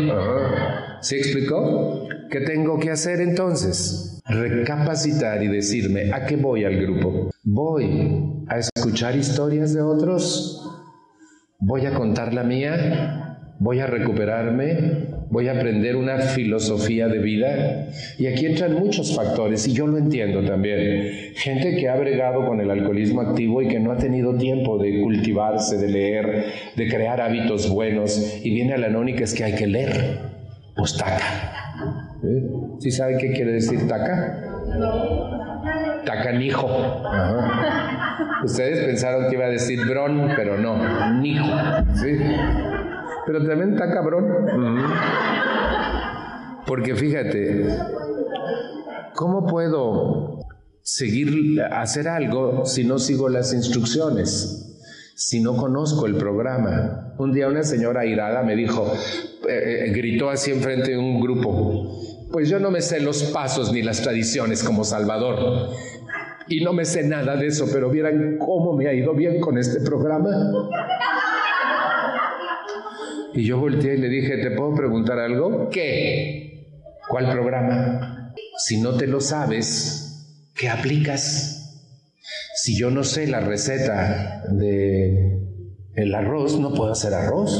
[1.01, 2.09] ¿Sí explicó?
[2.31, 4.21] ¿Qué tengo que hacer entonces?
[4.27, 7.31] Recapacitar y decirme, ¿a qué voy al grupo?
[7.45, 10.63] ¿Voy a escuchar historias de otros?
[11.59, 13.55] ¿Voy a contar la mía?
[13.59, 15.16] ¿Voy a recuperarme?
[15.31, 17.89] Voy a aprender una filosofía de vida.
[18.19, 21.33] Y aquí entran muchos factores, y yo lo entiendo también.
[21.35, 25.01] Gente que ha bregado con el alcoholismo activo y que no ha tenido tiempo de
[25.01, 29.55] cultivarse, de leer, de crear hábitos buenos, y viene a la anónica es que hay
[29.55, 30.19] que leer.
[30.77, 31.55] Pues taca.
[32.23, 32.43] ¿Eh?
[32.81, 34.43] ¿Sí saben qué quiere decir taca?
[36.05, 36.69] Tacanijo.
[38.45, 41.47] Ustedes pensaron que iba a decir bron, pero no, nijo.
[41.95, 42.17] ¿sí?
[43.27, 44.27] Pero también está cabrón.
[46.67, 47.67] Porque fíjate,
[49.15, 50.41] ¿cómo puedo
[50.83, 54.63] seguir hacer algo si no sigo las instrucciones?
[55.17, 57.15] Si no conozco el programa.
[57.19, 58.93] Un día una señora airada me dijo,
[59.49, 61.91] eh, eh, gritó así enfrente de un grupo,
[62.31, 65.71] pues yo no me sé los pasos ni las tradiciones como Salvador.
[66.49, 69.59] Y no me sé nada de eso, pero vieran cómo me ha ido bien con
[69.59, 70.31] este programa.
[73.37, 75.69] Y yo volteé y le dije, ¿te puedo preguntar algo?
[75.69, 76.71] ¿Qué?
[77.07, 78.33] ¿Cuál programa?
[78.57, 81.53] Si no te lo sabes, ¿qué aplicas?
[82.55, 85.39] Si yo no sé la receta de
[85.95, 87.55] el arroz, no puedo hacer arroz.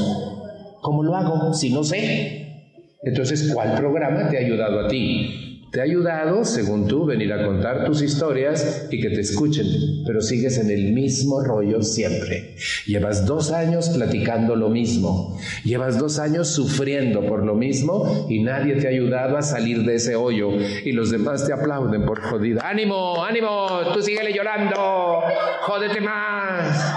[0.81, 2.73] ¿Cómo lo hago si no sé?
[3.03, 5.46] Entonces, ¿cuál programa te ha ayudado a ti?
[5.71, 9.67] Te ha ayudado, según tú, venir a contar tus historias y que te escuchen,
[10.05, 12.55] pero sigues en el mismo rollo siempre.
[12.85, 18.75] Llevas dos años platicando lo mismo, llevas dos años sufriendo por lo mismo y nadie
[18.75, 20.51] te ha ayudado a salir de ese hoyo
[20.85, 22.61] y los demás te aplauden por jodida.
[22.63, 23.67] ¡Ánimo, ánimo!
[23.93, 25.21] Tú síguele llorando,
[25.63, 26.93] jódete más.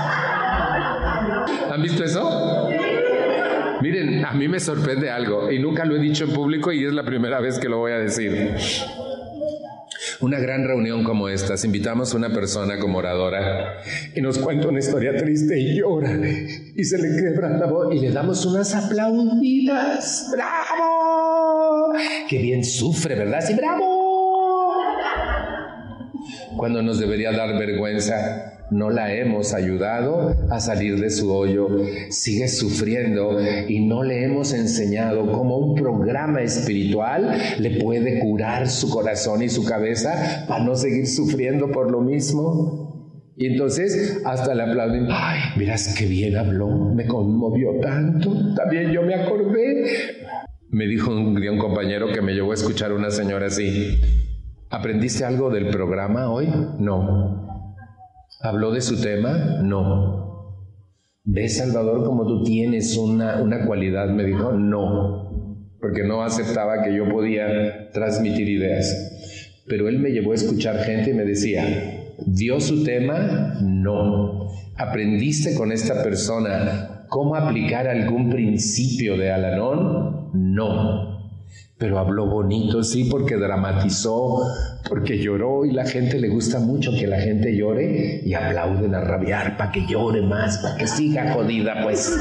[1.73, 2.60] ¿Han visto eso?
[3.83, 6.93] Miren, a mí me sorprende algo y nunca lo he dicho en público y es
[6.93, 8.55] la primera vez que lo voy a decir.
[10.21, 13.79] una gran reunión como esta, invitamos a una persona como oradora
[14.15, 16.13] y nos cuenta una historia triste y llora
[16.77, 20.31] y se le quebra la voz y le damos unas aplaudidas.
[20.33, 21.95] ¡Bravo!
[22.29, 23.41] ¡Qué bien sufre, ¿verdad?
[23.41, 24.75] Sí, bravo.
[26.57, 31.69] Cuando nos debería dar vergüenza no la hemos ayudado a salir de su hoyo,
[32.11, 38.91] sigue sufriendo y no le hemos enseñado cómo un programa espiritual le puede curar su
[38.91, 42.89] corazón y su cabeza para no seguir sufriendo por lo mismo.
[43.37, 49.03] Y entonces hasta le aplauden, ay, miras qué bien habló, me conmovió tanto, también yo
[49.03, 49.87] me acordé.
[50.69, 53.99] Me dijo un, un compañero que me llevó a escuchar una señora así,
[54.69, 56.49] ¿aprendiste algo del programa hoy?
[56.79, 57.50] No.
[58.43, 59.59] ¿Habló de su tema?
[59.63, 60.57] No.
[61.25, 64.09] ¿Ves, Salvador, como tú tienes una, una cualidad?
[64.09, 69.63] Me dijo, no, porque no aceptaba que yo podía transmitir ideas.
[69.69, 73.59] Pero él me llevó a escuchar gente y me decía, ¿dio su tema?
[73.61, 74.49] No.
[74.79, 80.31] ¿Aprendiste con esta persona cómo aplicar algún principio de Alanón?
[80.33, 81.10] No
[81.81, 84.43] pero habló bonito, sí, porque dramatizó,
[84.87, 89.01] porque lloró y la gente le gusta mucho que la gente llore y aplauden a
[89.01, 92.15] rabiar para que llore más, para que siga jodida, pues.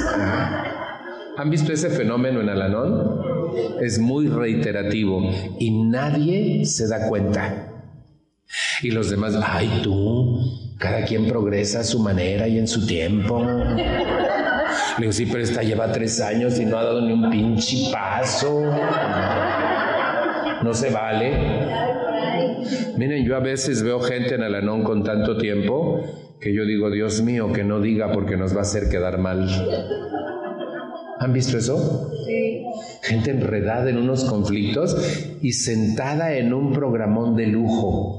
[1.38, 3.22] ¿Han visto ese fenómeno en Alanón?
[3.82, 7.74] Es muy reiterativo y nadie se da cuenta.
[8.82, 10.40] Y los demás, ay tú,
[10.78, 13.46] cada quien progresa a su manera y en su tiempo.
[14.98, 17.92] Le digo, sí, pero esta lleva tres años y no ha dado ni un pinche
[17.92, 18.72] paso.
[20.64, 21.34] No se vale.
[22.98, 26.04] Miren, yo a veces veo gente en Alanón con tanto tiempo
[26.40, 29.48] que yo digo, Dios mío, que no diga porque nos va a hacer quedar mal.
[31.20, 32.10] ¿Han visto eso?
[32.26, 32.64] Sí.
[33.04, 34.96] Gente enredada en unos conflictos
[35.42, 38.19] y sentada en un programón de lujo.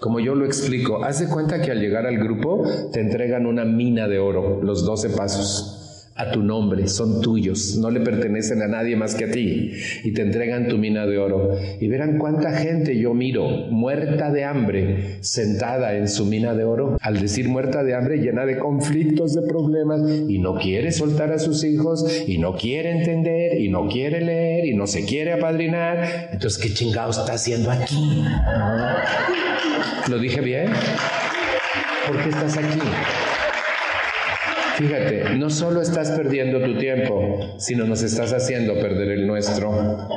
[0.00, 3.64] Como yo lo explico, haz de cuenta que al llegar al grupo te entregan una
[3.64, 5.77] mina de oro, los 12 pasos
[6.18, 10.12] a tu nombre, son tuyos, no le pertenecen a nadie más que a ti, y
[10.12, 11.56] te entregan tu mina de oro.
[11.80, 16.98] Y verán cuánta gente yo miro, muerta de hambre, sentada en su mina de oro,
[17.00, 21.38] al decir muerta de hambre, llena de conflictos, de problemas, y no quiere soltar a
[21.38, 26.30] sus hijos, y no quiere entender, y no quiere leer, y no se quiere apadrinar.
[26.32, 28.24] Entonces, ¿qué chingado está haciendo aquí?
[30.10, 30.66] ¿Lo dije bien?
[32.08, 32.80] ¿Por qué estás aquí?
[34.78, 40.08] Fíjate, no solo estás perdiendo tu tiempo, sino nos estás haciendo perder el nuestro.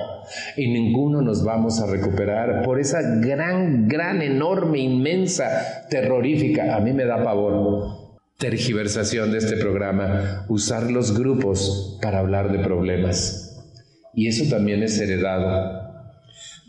[0.56, 6.94] Y ninguno nos vamos a recuperar por esa gran, gran, enorme, inmensa, terrorífica, a mí
[6.94, 13.66] me da pavor, tergiversación de este programa, usar los grupos para hablar de problemas.
[14.14, 15.82] Y eso también es heredado.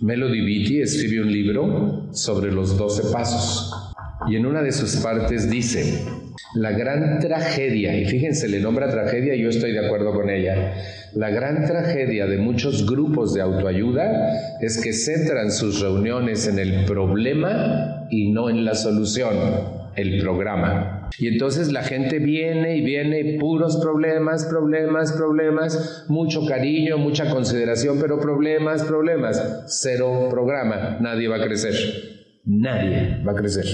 [0.00, 3.71] Melody Beatty escribe un libro sobre los 12 pasos.
[4.28, 6.04] Y en una de sus partes dice,
[6.54, 10.74] la gran tragedia, y fíjense, le nombra tragedia y yo estoy de acuerdo con ella,
[11.14, 16.85] la gran tragedia de muchos grupos de autoayuda es que centran sus reuniones en el
[16.85, 19.37] problema y no en la solución,
[19.96, 21.11] el programa.
[21.18, 27.98] Y entonces la gente viene y viene puros problemas, problemas, problemas, mucho cariño, mucha consideración,
[28.00, 32.12] pero problemas, problemas, cero programa, nadie va a crecer.
[32.44, 33.64] Nadie va a crecer.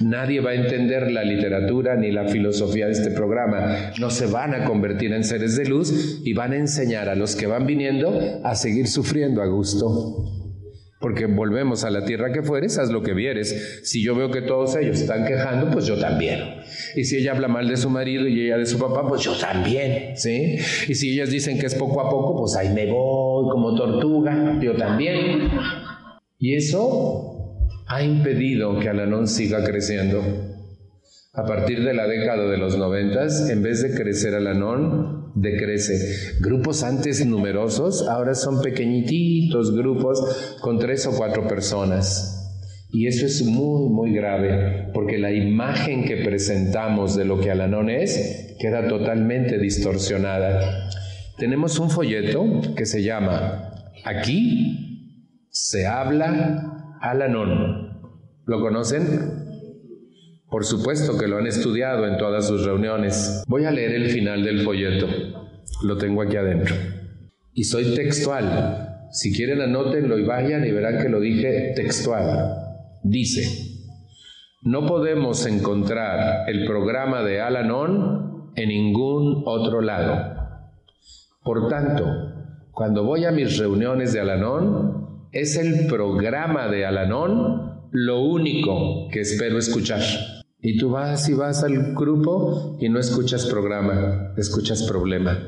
[0.00, 3.92] Nadie va a entender la literatura ni la filosofía de este programa.
[3.98, 7.34] No se van a convertir en seres de luz y van a enseñar a los
[7.34, 10.32] que van viniendo a seguir sufriendo a gusto.
[11.00, 13.80] Porque volvemos a la tierra que fueres, haz lo que vieres.
[13.84, 16.40] Si yo veo que todos ellos están quejando, pues yo también.
[16.96, 19.32] Y si ella habla mal de su marido y ella de su papá, pues yo
[19.38, 20.56] también, ¿sí?
[20.88, 24.58] Y si ellas dicen que es poco a poco, pues ahí me voy como tortuga,
[24.60, 25.48] yo también.
[26.38, 27.33] Y eso
[27.94, 30.20] ha impedido que Alanón siga creciendo.
[31.32, 36.40] A partir de la década de los noventas, en vez de crecer Alanón, decrece.
[36.40, 42.40] Grupos antes numerosos, ahora son pequeñitos grupos con tres o cuatro personas.
[42.90, 47.90] Y eso es muy, muy grave, porque la imagen que presentamos de lo que Alanón
[47.90, 50.88] es queda totalmente distorsionada.
[51.38, 52.44] Tenemos un folleto
[52.76, 53.70] que se llama
[54.04, 57.83] Aquí se habla Alanon.
[58.46, 59.44] ¿Lo conocen?
[60.50, 63.42] Por supuesto que lo han estudiado en todas sus reuniones.
[63.48, 65.06] Voy a leer el final del folleto.
[65.82, 66.74] Lo tengo aquí adentro.
[67.54, 69.08] Y soy textual.
[69.10, 72.54] Si quieren anótenlo y vayan y verán que lo dije textual.
[73.02, 73.42] Dice,
[74.62, 80.34] no podemos encontrar el programa de Alanon en ningún otro lado.
[81.42, 82.04] Por tanto,
[82.72, 89.20] cuando voy a mis reuniones de Alanon, es el programa de Alanón lo único que
[89.20, 90.02] espero escuchar.
[90.60, 95.38] Y tú vas y vas al grupo y no escuchas programa, escuchas problema.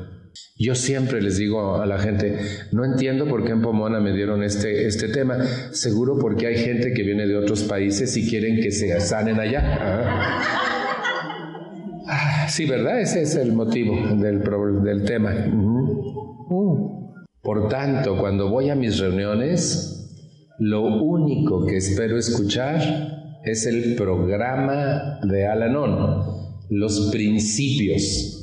[0.57, 2.39] Yo siempre les digo a la gente,
[2.71, 5.43] no entiendo por qué en Pomona me dieron este, este tema.
[5.71, 9.61] Seguro porque hay gente que viene de otros países y quieren que se sanen allá.
[12.07, 12.47] Ah.
[12.47, 13.01] Sí, ¿verdad?
[13.01, 14.41] Ese es el motivo del,
[14.83, 15.35] del tema.
[17.41, 19.96] Por tanto, cuando voy a mis reuniones,
[20.59, 28.37] lo único que espero escuchar es el programa de Alanon, los principios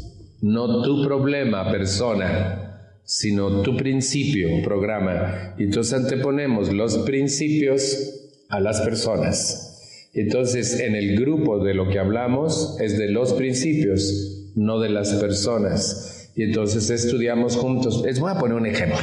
[0.44, 5.54] no tu problema, persona, sino tu principio, programa.
[5.58, 10.10] Y entonces anteponemos los principios a las personas.
[10.12, 15.14] Entonces, en el grupo de lo que hablamos es de los principios, no de las
[15.14, 16.30] personas.
[16.36, 18.02] Y entonces estudiamos juntos.
[18.04, 18.98] Les voy a poner un ejemplo.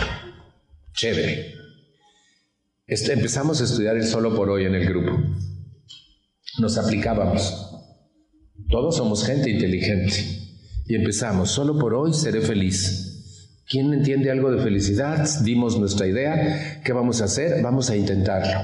[0.94, 1.61] Chévere.
[2.94, 5.18] Empezamos a estudiar el solo por hoy en el grupo.
[6.60, 7.70] Nos aplicábamos.
[8.70, 10.14] Todos somos gente inteligente.
[10.88, 13.62] Y empezamos, solo por hoy seré feliz.
[13.66, 15.26] ¿Quién entiende algo de felicidad?
[15.42, 16.82] Dimos nuestra idea.
[16.84, 17.62] ¿Qué vamos a hacer?
[17.64, 18.60] Vamos a intentarlo.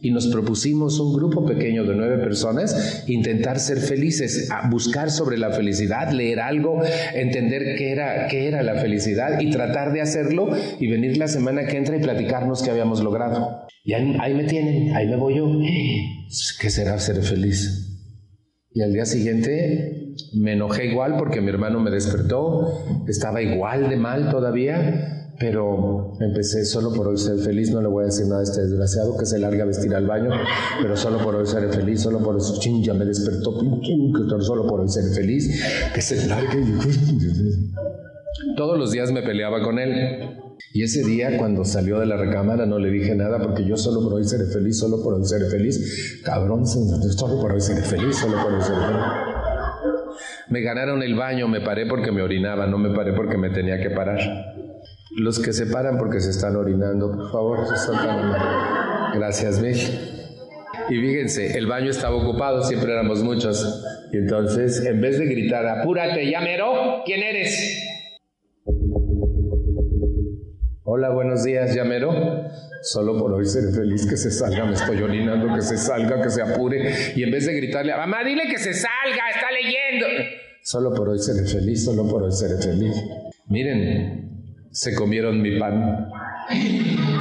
[0.00, 5.50] Y nos propusimos un grupo pequeño de nueve personas, intentar ser felices, buscar sobre la
[5.50, 6.80] felicidad, leer algo,
[7.14, 11.66] entender qué era, qué era la felicidad y tratar de hacerlo y venir la semana
[11.66, 13.66] que entra y platicarnos qué habíamos logrado.
[13.84, 15.46] Y ahí, ahí me tienen, ahí me voy yo.
[16.60, 17.88] ¿Qué será ser feliz?
[18.70, 23.96] Y al día siguiente me enojé igual porque mi hermano me despertó, estaba igual de
[23.96, 28.40] mal todavía, pero empecé solo por hoy ser feliz, no le voy a decir nada
[28.40, 30.30] a este desgraciado que se larga a vestir al baño,
[30.82, 33.52] pero solo por hoy seré feliz, solo por eso, ching, ya me despertó,
[34.40, 35.62] solo por hoy seré feliz,
[35.94, 36.58] que se largue.
[38.56, 40.36] Todos los días me peleaba con él.
[40.74, 44.02] Y ese día cuando salió de la recámara no le dije nada porque yo solo
[44.02, 46.20] por hoy seré feliz, solo por hoy seré feliz.
[46.24, 49.02] Cabrón, solo por hoy seré feliz, solo por hoy seré feliz.
[50.48, 53.80] Me ganaron el baño, me paré porque me orinaba, no me paré porque me tenía
[53.80, 54.18] que parar.
[55.18, 57.90] Los que se paran porque se están orinando, por favor, se
[59.18, 59.76] Gracias, Bill.
[60.90, 63.84] Y fíjense, el baño estaba ocupado, siempre éramos muchos.
[64.12, 67.82] Y entonces, en vez de gritar, apúrate, llamero, ¿quién eres?
[70.84, 72.12] Hola, buenos días, llamero.
[72.82, 76.30] Solo por hoy seré feliz que se salga, me estoy orinando, que se salga, que
[76.30, 76.94] se apure.
[77.16, 80.06] Y en vez de gritarle, mamá, dile que se salga, está leyendo.
[80.62, 82.94] Solo por hoy seré feliz, solo por hoy seré feliz.
[83.48, 84.27] Miren,
[84.70, 86.08] se comieron mi pan.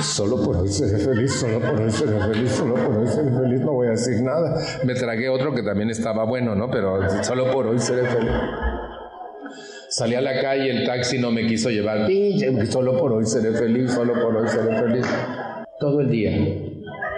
[0.02, 3.62] Solo por hoy seré feliz, solo por hoy seré feliz, solo por hoy seré feliz,
[3.62, 4.56] no voy a decir nada.
[4.84, 6.70] Me tragué otro que también estaba bueno, ¿no?
[6.70, 8.32] Pero solo por hoy seré feliz.
[9.89, 12.08] Salí a la calle, el taxi no me quiso llevar.
[12.70, 15.06] Solo por hoy seré feliz, solo por hoy seré feliz.
[15.80, 16.32] Todo el día.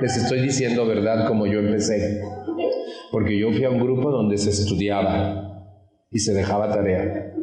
[0.02, 2.22] Les estoy diciendo verdad como yo empecé.
[3.12, 5.66] Porque yo fui a un grupo donde se estudiaba
[6.12, 7.34] y se dejaba tarea.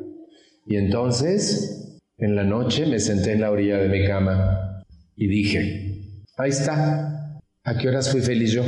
[0.64, 1.85] Y entonces,
[2.18, 4.82] en la noche me senté en la orilla de mi cama
[5.16, 7.40] y dije, ahí está.
[7.64, 8.64] ¿A qué horas fui feliz yo?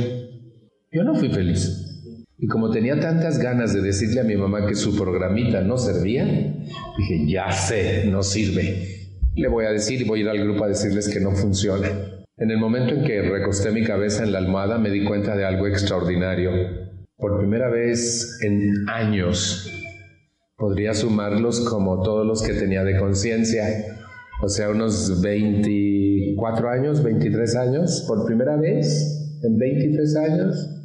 [0.91, 1.85] Yo no fui feliz.
[2.37, 6.25] Y como tenía tantas ganas de decirle a mi mamá que su programita no servía,
[6.25, 9.09] dije, ya sé, no sirve.
[9.35, 11.87] Le voy a decir y voy a ir al grupo a decirles que no funciona.
[12.37, 15.45] En el momento en que recosté mi cabeza en la almohada me di cuenta de
[15.45, 16.51] algo extraordinario.
[17.17, 19.78] Por primera vez en años
[20.59, 23.63] podría sumarlos como todos los que tenía de conciencia,
[24.43, 30.75] o sea, unos 24 años, 23 años, por primera vez en 23 años.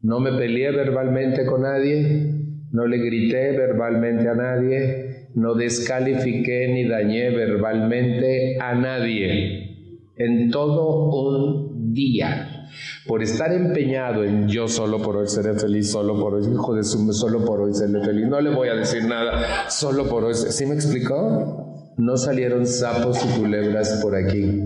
[0.00, 2.32] No me peleé verbalmente con nadie,
[2.70, 10.12] no le grité verbalmente a nadie, no descalifiqué ni dañé verbalmente a nadie.
[10.16, 12.57] En todo un día.
[13.06, 16.84] Por estar empeñado en yo solo por hoy seré feliz, solo por hoy, hijo de
[16.84, 20.34] su, solo por hoy seré feliz, no le voy a decir nada, solo por hoy.
[20.34, 21.68] ¿Sí me explicó?
[21.98, 24.62] no salieron sapos y culebras por aquí.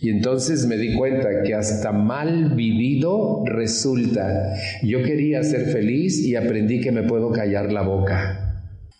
[0.00, 4.54] Y entonces me di cuenta que hasta mal vivido resulta.
[4.82, 8.45] Yo quería ser feliz y aprendí que me puedo callar la boca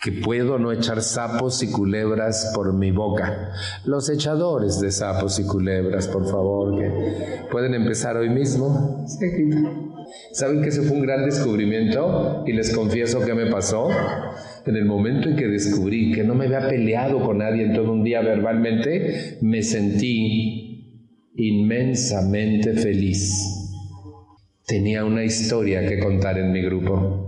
[0.03, 3.53] que puedo no echar sapos y culebras por mi boca.
[3.84, 9.07] Los echadores de sapos y culebras, por favor, que pueden empezar hoy mismo.
[10.32, 12.44] ¿Saben que ese fue un gran descubrimiento?
[12.47, 13.88] Y les confieso que me pasó.
[14.66, 17.92] En el momento en que descubrí que no me había peleado con nadie en todo
[17.92, 20.66] un día verbalmente, me sentí
[21.36, 23.32] inmensamente feliz.
[24.66, 27.26] Tenía una historia que contar en mi grupo.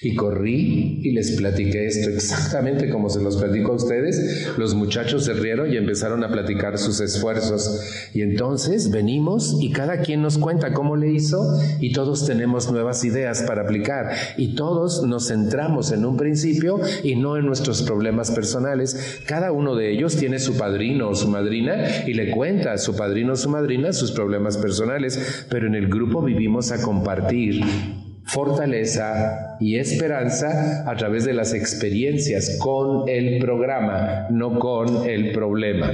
[0.00, 4.48] Y corrí y les platiqué esto exactamente como se los platico a ustedes.
[4.56, 7.80] Los muchachos se rieron y empezaron a platicar sus esfuerzos.
[8.14, 13.04] Y entonces venimos y cada quien nos cuenta cómo le hizo y todos tenemos nuevas
[13.04, 14.12] ideas para aplicar.
[14.36, 19.20] Y todos nos centramos en un principio y no en nuestros problemas personales.
[19.26, 22.94] Cada uno de ellos tiene su padrino o su madrina y le cuenta a su
[22.94, 25.46] padrino o su madrina sus problemas personales.
[25.50, 27.62] Pero en el grupo vivimos a compartir
[28.28, 35.92] fortaleza y esperanza a través de las experiencias con el programa, no con el problema.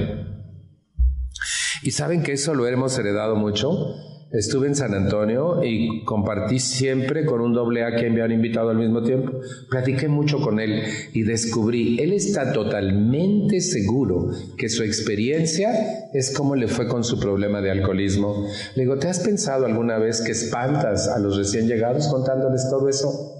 [1.83, 3.95] Y saben que eso lo hemos heredado mucho
[4.35, 8.69] Estuve en San Antonio y compartí siempre con un doble A que me han invitado
[8.69, 9.39] al mismo tiempo.
[9.69, 10.81] Platiqué mucho con él
[11.13, 17.17] y descubrí, él está totalmente seguro que su experiencia es como le fue con su
[17.19, 18.47] problema de alcoholismo.
[18.75, 22.89] Le digo, ¿te has pensado alguna vez que espantas a los recién llegados contándoles todo
[22.89, 23.34] eso?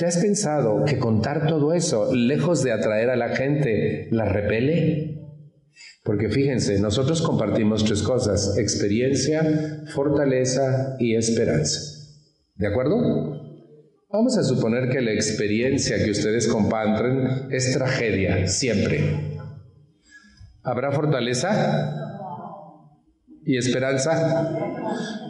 [0.00, 5.20] ¿Te has pensado que contar todo eso, lejos de atraer a la gente, la repele?
[6.04, 11.80] Porque fíjense, nosotros compartimos tres cosas, experiencia, fortaleza y esperanza.
[12.54, 12.96] ¿De acuerdo?
[14.10, 19.38] Vamos a suponer que la experiencia que ustedes comparten es tragedia, siempre.
[20.62, 21.94] ¿Habrá fortaleza?
[23.44, 24.50] ¿Y esperanza?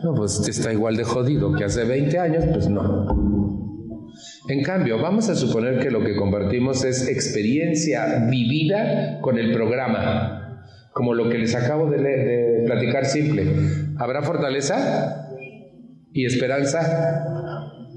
[0.04, 3.29] No, pues está igual de jodido que hace 20 años, pues no.
[4.48, 10.40] En cambio, vamos a suponer que lo que compartimos es experiencia vivida con el programa
[10.92, 13.46] como lo que les acabo de, platicar simple.
[13.98, 15.28] ¿Habrá fortaleza
[16.12, 17.26] y esperanza?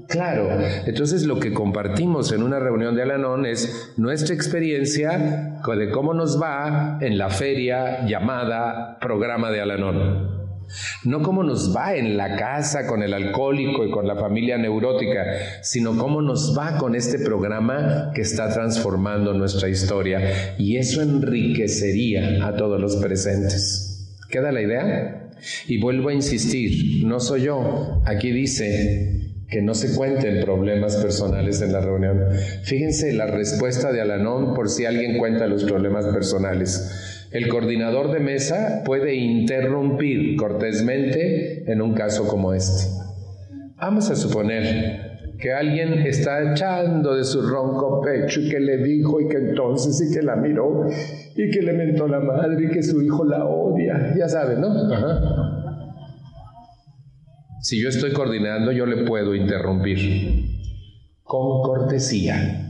[0.08, 0.48] Claro,
[0.86, 6.40] entonces lo que compartimos en una reunión de Alanón es nuestra experiencia de cómo nos
[6.40, 10.33] va en la feria llamada programa de Alanón.
[11.04, 15.24] No cómo nos va en la casa con el alcohólico y con la familia neurótica,
[15.62, 20.56] sino cómo nos va con este programa que está transformando nuestra historia.
[20.58, 24.16] Y eso enriquecería a todos los presentes.
[24.28, 25.30] ¿Queda la idea?
[25.66, 28.02] Y vuelvo a insistir, no soy yo.
[28.06, 32.24] Aquí dice que no se cuenten problemas personales en la reunión.
[32.64, 37.13] Fíjense la respuesta de Alanón por si alguien cuenta los problemas personales.
[37.34, 42.84] El coordinador de mesa puede interrumpir cortésmente en un caso como este.
[43.74, 49.20] Vamos a suponer que alguien está echando de su ronco pecho y que le dijo
[49.20, 50.86] y que entonces y que la miró
[51.34, 54.14] y que le mentó la madre y que su hijo la odia.
[54.16, 54.72] Ya saben, ¿no?
[57.62, 59.98] Si yo estoy coordinando, yo le puedo interrumpir
[61.24, 62.63] con cortesía.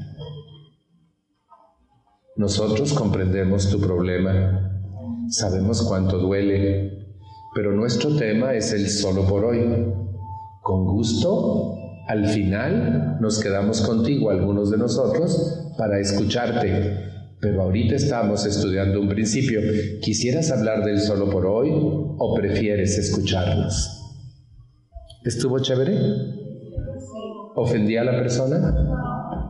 [2.36, 4.82] Nosotros comprendemos tu problema,
[5.28, 6.90] sabemos cuánto duele,
[7.54, 9.60] pero nuestro tema es el solo por hoy.
[10.60, 11.76] Con gusto,
[12.08, 17.12] al final nos quedamos contigo, algunos de nosotros, para escucharte.
[17.40, 19.60] Pero ahorita estamos estudiando un principio.
[20.02, 24.00] ¿Quisieras hablar del solo por hoy o prefieres escucharnos?
[25.24, 25.96] ¿Estuvo chévere?
[27.54, 28.72] ¿Ofendí a la persona?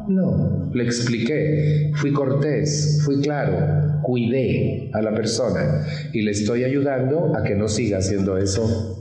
[0.06, 7.34] No, le expliqué, fui cortés, fui claro, cuidé a la persona y le estoy ayudando
[7.36, 9.00] a que no siga haciendo eso.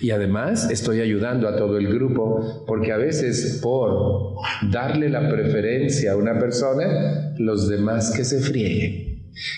[0.00, 4.34] Y además estoy ayudando a todo el grupo porque a veces por
[4.70, 9.10] darle la preferencia a una persona, los demás que se frieguen.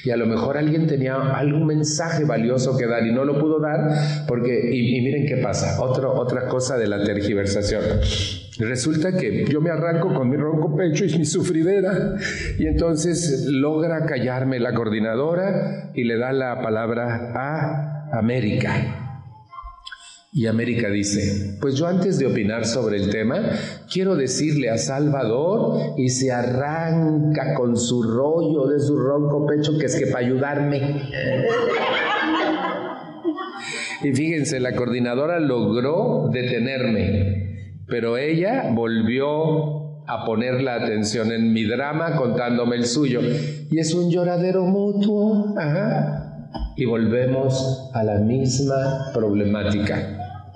[0.04, 3.58] Y a lo mejor alguien tenía algún mensaje valioso que dar y no lo pudo
[3.58, 7.82] dar porque, y, miren qué pasa, otra cosa de la tergiversación.
[8.58, 12.16] Resulta que yo me arranco con mi ronco pecho y mi sufridera
[12.58, 19.02] y entonces logra callarme la coordinadora y le da la palabra a América.
[20.34, 23.42] Y América dice, pues yo antes de opinar sobre el tema,
[23.92, 29.86] quiero decirle a Salvador y se arranca con su rollo de su ronco pecho que
[29.86, 31.02] es que para ayudarme.
[34.02, 37.41] y fíjense, la coordinadora logró detenerme,
[37.92, 43.20] pero ella volvió a poner la atención en mi drama contándome el suyo.
[43.70, 45.54] Y es un lloradero mutuo.
[46.74, 50.48] Y volvemos a la misma problemática.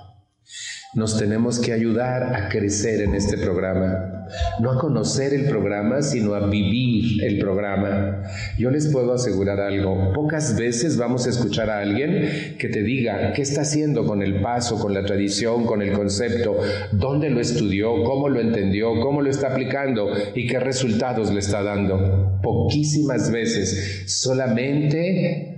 [0.95, 4.16] Nos tenemos que ayudar a crecer en este programa.
[4.59, 8.23] No a conocer el programa, sino a vivir el programa.
[8.57, 10.13] Yo les puedo asegurar algo.
[10.13, 14.41] Pocas veces vamos a escuchar a alguien que te diga qué está haciendo con el
[14.41, 16.59] paso, con la tradición, con el concepto,
[16.91, 21.63] dónde lo estudió, cómo lo entendió, cómo lo está aplicando y qué resultados le está
[21.63, 22.39] dando.
[22.41, 24.03] Poquísimas veces.
[24.07, 25.53] Solamente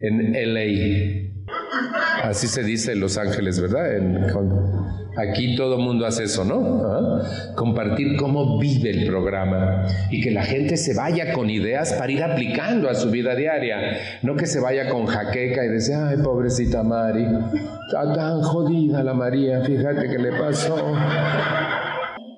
[0.00, 1.28] en LA
[2.22, 3.96] Así se dice en Los Ángeles, ¿verdad?
[5.18, 7.20] Aquí todo el mundo hace eso, ¿no?
[7.54, 12.22] Compartir cómo vive el programa y que la gente se vaya con ideas para ir
[12.22, 13.98] aplicando a su vida diaria.
[14.22, 17.26] No que se vaya con jaqueca y dice, ay, pobrecita Mari,
[17.86, 20.94] está tan jodida la María, fíjate qué le pasó.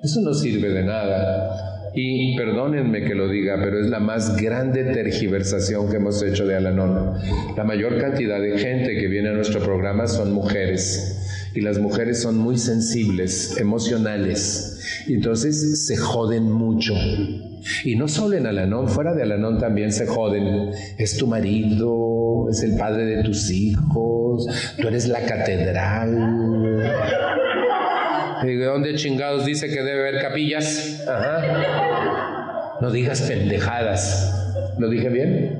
[0.02, 1.90] Eso no sirve de nada.
[1.92, 6.56] Y perdónenme que lo diga, pero es la más grande tergiversación que hemos hecho de
[6.56, 7.14] Alanón.
[7.56, 11.39] La mayor cantidad de gente que viene a nuestro programa son mujeres.
[11.54, 15.04] Y las mujeres son muy sensibles, emocionales.
[15.06, 16.94] Y entonces se joden mucho.
[17.84, 20.70] Y no solo en Alanón, fuera de Alanón también se joden.
[20.98, 24.46] Es tu marido, es el padre de tus hijos,
[24.80, 26.80] tú eres la catedral.
[28.42, 31.04] ¿De dónde chingados dice que debe haber capillas?
[31.06, 32.78] Ajá.
[32.80, 34.34] No digas pendejadas.
[34.78, 35.59] ¿Lo dije bien?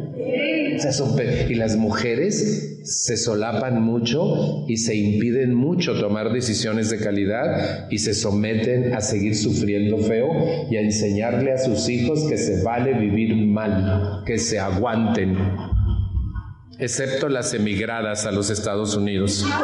[1.48, 7.98] Y las mujeres se solapan mucho y se impiden mucho tomar decisiones de calidad y
[7.98, 10.30] se someten a seguir sufriendo feo
[10.70, 15.36] y a enseñarle a sus hijos que se vale vivir mal, que se aguanten,
[16.78, 19.44] excepto las emigradas a los Estados Unidos.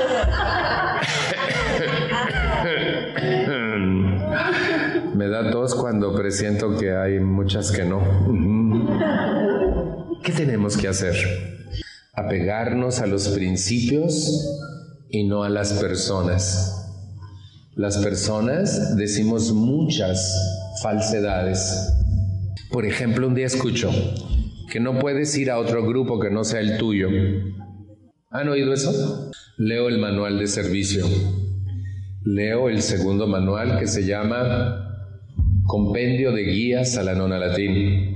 [5.14, 8.02] Me da tos cuando presiento que hay muchas que no.
[10.26, 11.14] ¿Qué tenemos que hacer?
[12.12, 14.44] Apegarnos a los principios
[15.08, 16.84] y no a las personas.
[17.76, 20.36] Las personas decimos muchas
[20.82, 21.92] falsedades.
[22.72, 23.92] Por ejemplo, un día escucho
[24.68, 27.08] que no puedes ir a otro grupo que no sea el tuyo.
[28.30, 29.30] ¿Han oído eso?
[29.58, 31.06] Leo el manual de servicio.
[32.24, 35.06] Leo el segundo manual que se llama
[35.68, 38.15] Compendio de Guías a la Nona Latín.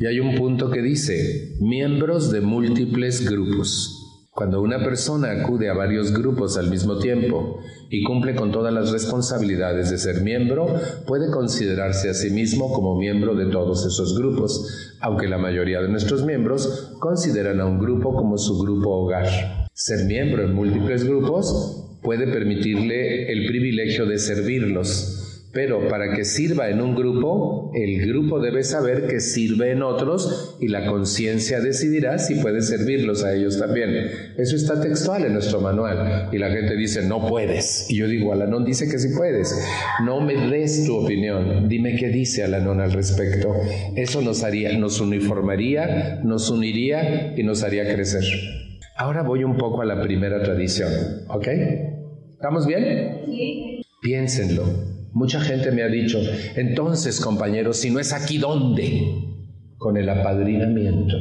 [0.00, 4.30] Y hay un punto que dice, miembros de múltiples grupos.
[4.30, 8.92] Cuando una persona acude a varios grupos al mismo tiempo y cumple con todas las
[8.92, 10.68] responsabilidades de ser miembro,
[11.06, 15.88] puede considerarse a sí mismo como miembro de todos esos grupos, aunque la mayoría de
[15.88, 19.68] nuestros miembros consideran a un grupo como su grupo hogar.
[19.74, 25.19] Ser miembro en múltiples grupos puede permitirle el privilegio de servirlos,
[25.52, 30.56] pero para que sirva en un grupo, el grupo debe saber que sirve en otros
[30.60, 34.10] y la conciencia decidirá si puede servirlos a ellos también.
[34.38, 36.28] Eso está textual en nuestro manual.
[36.30, 37.90] Y la gente dice, no puedes.
[37.90, 39.52] Y yo digo, Alanón dice que sí puedes.
[40.04, 41.68] No me des tu opinión.
[41.68, 43.52] Dime qué dice Alanón al respecto.
[43.96, 48.24] Eso nos haría, nos uniformaría, nos uniría y nos haría crecer.
[48.96, 50.92] Ahora voy un poco a la primera tradición,
[51.28, 51.48] ¿ok?
[52.34, 53.22] ¿Estamos bien?
[53.26, 53.82] Sí.
[54.00, 54.89] Piénsenlo.
[55.12, 56.18] Mucha gente me ha dicho,
[56.54, 59.24] entonces compañeros, si no es aquí, ¿dónde?
[59.76, 61.16] Con el apadrinamiento.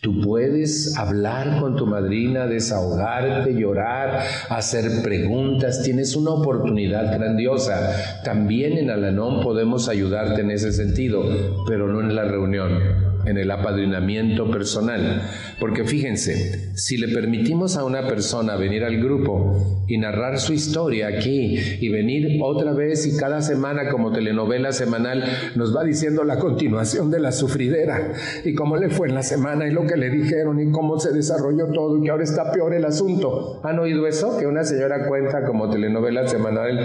[0.00, 5.82] Tú puedes hablar con tu madrina, desahogarte, llorar, hacer preguntas.
[5.84, 8.20] Tienes una oportunidad grandiosa.
[8.24, 11.22] También en Alanón podemos ayudarte en ese sentido,
[11.68, 15.22] pero no en la reunión en el apadrinamiento personal.
[15.60, 21.08] Porque fíjense, si le permitimos a una persona venir al grupo y narrar su historia
[21.08, 26.38] aquí y venir otra vez y cada semana como telenovela semanal nos va diciendo la
[26.38, 28.12] continuación de la sufridera
[28.44, 31.12] y cómo le fue en la semana y lo que le dijeron y cómo se
[31.12, 33.60] desarrolló todo y que ahora está peor el asunto.
[33.62, 34.38] ¿Han oído eso?
[34.38, 36.78] Que una señora cuenta como telenovela semanal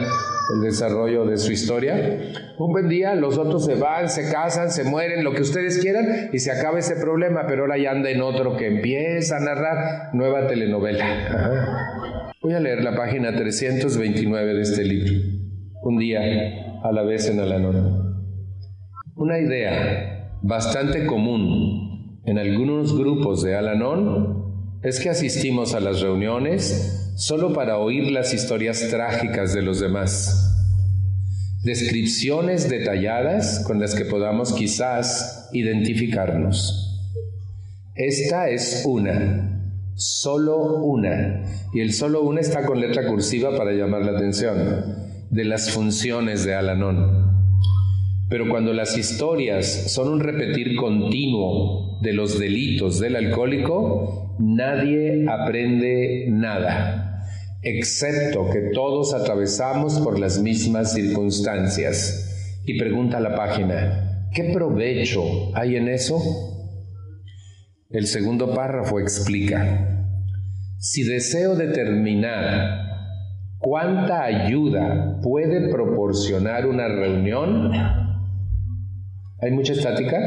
[0.54, 2.47] el desarrollo de su historia.
[2.60, 6.32] Un buen día los otros se van, se casan, se mueren, lo que ustedes quieran
[6.34, 10.10] y se acaba ese problema, pero ahora ya anda en otro que empieza a narrar
[10.14, 12.34] nueva telenovela.
[12.41, 15.14] Voy a leer la página 329 de este libro,
[15.84, 16.20] un día
[16.84, 18.26] a la vez en Alanón.
[19.16, 27.14] Una idea bastante común en algunos grupos de Alanón es que asistimos a las reuniones
[27.18, 30.57] solo para oír las historias trágicas de los demás
[31.68, 36.97] descripciones detalladas con las que podamos quizás identificarnos.
[37.93, 41.43] Esta es una, solo una,
[41.74, 44.95] y el solo una está con letra cursiva para llamar la atención,
[45.30, 47.36] de las funciones de Alanón.
[48.30, 56.28] Pero cuando las historias son un repetir continuo de los delitos del alcohólico, nadie aprende
[56.30, 57.07] nada
[57.62, 62.62] excepto que todos atravesamos por las mismas circunstancias.
[62.66, 65.22] Y pregunta la página, ¿qué provecho
[65.55, 66.20] hay en eso?
[67.89, 70.05] El segundo párrafo explica,
[70.78, 72.88] si deseo determinar
[73.60, 77.72] cuánta ayuda puede proporcionar una reunión,
[79.41, 80.20] ¿hay mucha estática?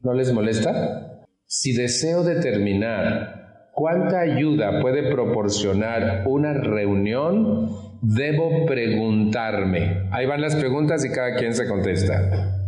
[0.00, 1.24] ¿No les molesta?
[1.46, 3.41] Si deseo determinar
[3.74, 7.70] ¿Cuánta ayuda puede proporcionar una reunión?
[8.02, 10.08] Debo preguntarme.
[10.10, 12.58] Ahí van las preguntas y cada quien se contesta.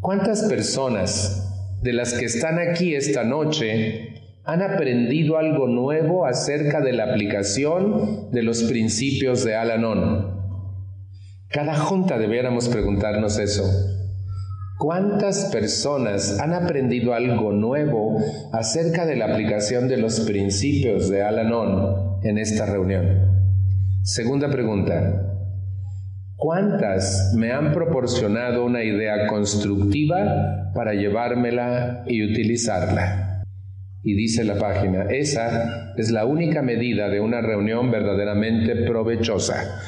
[0.00, 4.14] ¿Cuántas personas de las que están aquí esta noche
[4.44, 10.40] han aprendido algo nuevo acerca de la aplicación de los principios de Alanon?
[11.50, 13.64] Cada junta debiéramos preguntarnos eso.
[14.80, 18.16] ¿Cuántas personas han aprendido algo nuevo
[18.50, 23.04] acerca de la aplicación de los principios de Alanon en esta reunión?
[24.02, 25.36] Segunda pregunta.
[26.34, 33.42] ¿Cuántas me han proporcionado una idea constructiva para llevármela y utilizarla?
[34.02, 39.78] Y dice la página, esa es la única medida de una reunión verdaderamente provechosa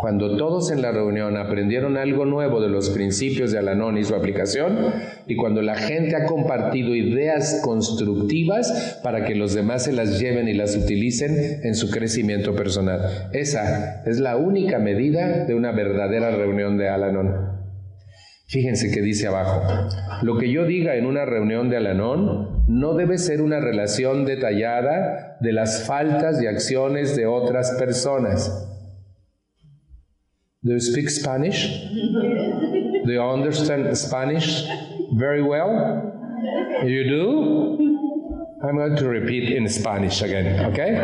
[0.00, 4.14] cuando todos en la reunión aprendieron algo nuevo de los principios de Alanón y su
[4.14, 4.78] aplicación,
[5.26, 10.48] y cuando la gente ha compartido ideas constructivas para que los demás se las lleven
[10.48, 13.28] y las utilicen en su crecimiento personal.
[13.32, 17.60] Esa es la única medida de una verdadera reunión de Alanón.
[18.46, 19.62] Fíjense que dice abajo,
[20.22, 25.36] lo que yo diga en una reunión de Alanón no debe ser una relación detallada
[25.40, 28.69] de las faltas y acciones de otras personas
[30.62, 31.68] Do you speak Spanish?
[33.06, 34.66] Do you understand Spanish
[35.14, 35.72] very well?
[36.84, 38.58] You do?
[38.62, 41.00] I'm going to repeat in Spanish again, okay?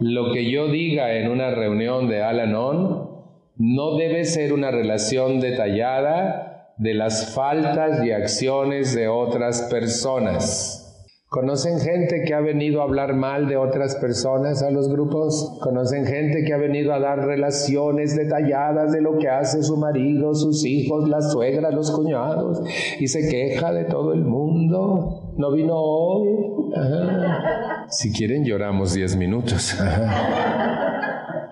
[0.00, 3.22] Lo que yo diga en una reunión de Al-Anon
[3.58, 10.89] no debe ser una relación detallada de las faltas y acciones de otras personas.
[11.30, 15.60] ¿Conocen gente que ha venido a hablar mal de otras personas a los grupos?
[15.62, 20.34] ¿Conocen gente que ha venido a dar relaciones detalladas de lo que hace su marido,
[20.34, 22.60] sus hijos, la suegra, los cuñados
[22.98, 25.32] y se queja de todo el mundo?
[25.36, 26.36] ¿No vino hoy?
[27.90, 29.78] Si quieren lloramos 10 minutos.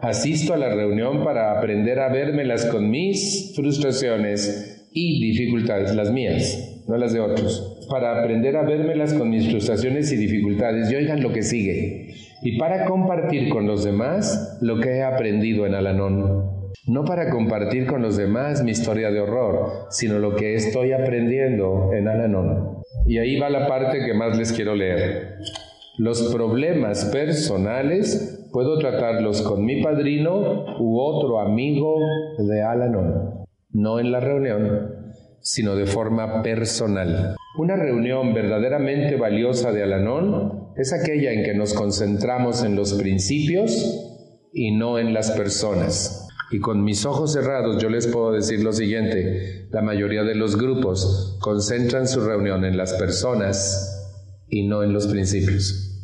[0.02, 6.82] Asisto a la reunión para aprender a vérmelas con mis frustraciones y dificultades, las mías,
[6.88, 11.22] no las de otros para aprender a vérmelas con mis frustraciones y dificultades y oigan
[11.22, 12.14] lo que sigue.
[12.42, 16.58] Y para compartir con los demás lo que he aprendido en Alanón.
[16.86, 21.90] No para compartir con los demás mi historia de horror, sino lo que estoy aprendiendo
[21.92, 22.82] en Alanón.
[23.06, 25.36] Y ahí va la parte que más les quiero leer.
[25.98, 31.96] Los problemas personales puedo tratarlos con mi padrino u otro amigo
[32.38, 34.94] de Alanón, no en la reunión,
[35.40, 37.36] sino de forma personal.
[37.58, 43.72] Una reunión verdaderamente valiosa de Alanón es aquella en que nos concentramos en los principios
[44.52, 46.28] y no en las personas.
[46.52, 50.56] Y con mis ojos cerrados yo les puedo decir lo siguiente, la mayoría de los
[50.56, 54.08] grupos concentran su reunión en las personas
[54.48, 55.98] y no en los principios.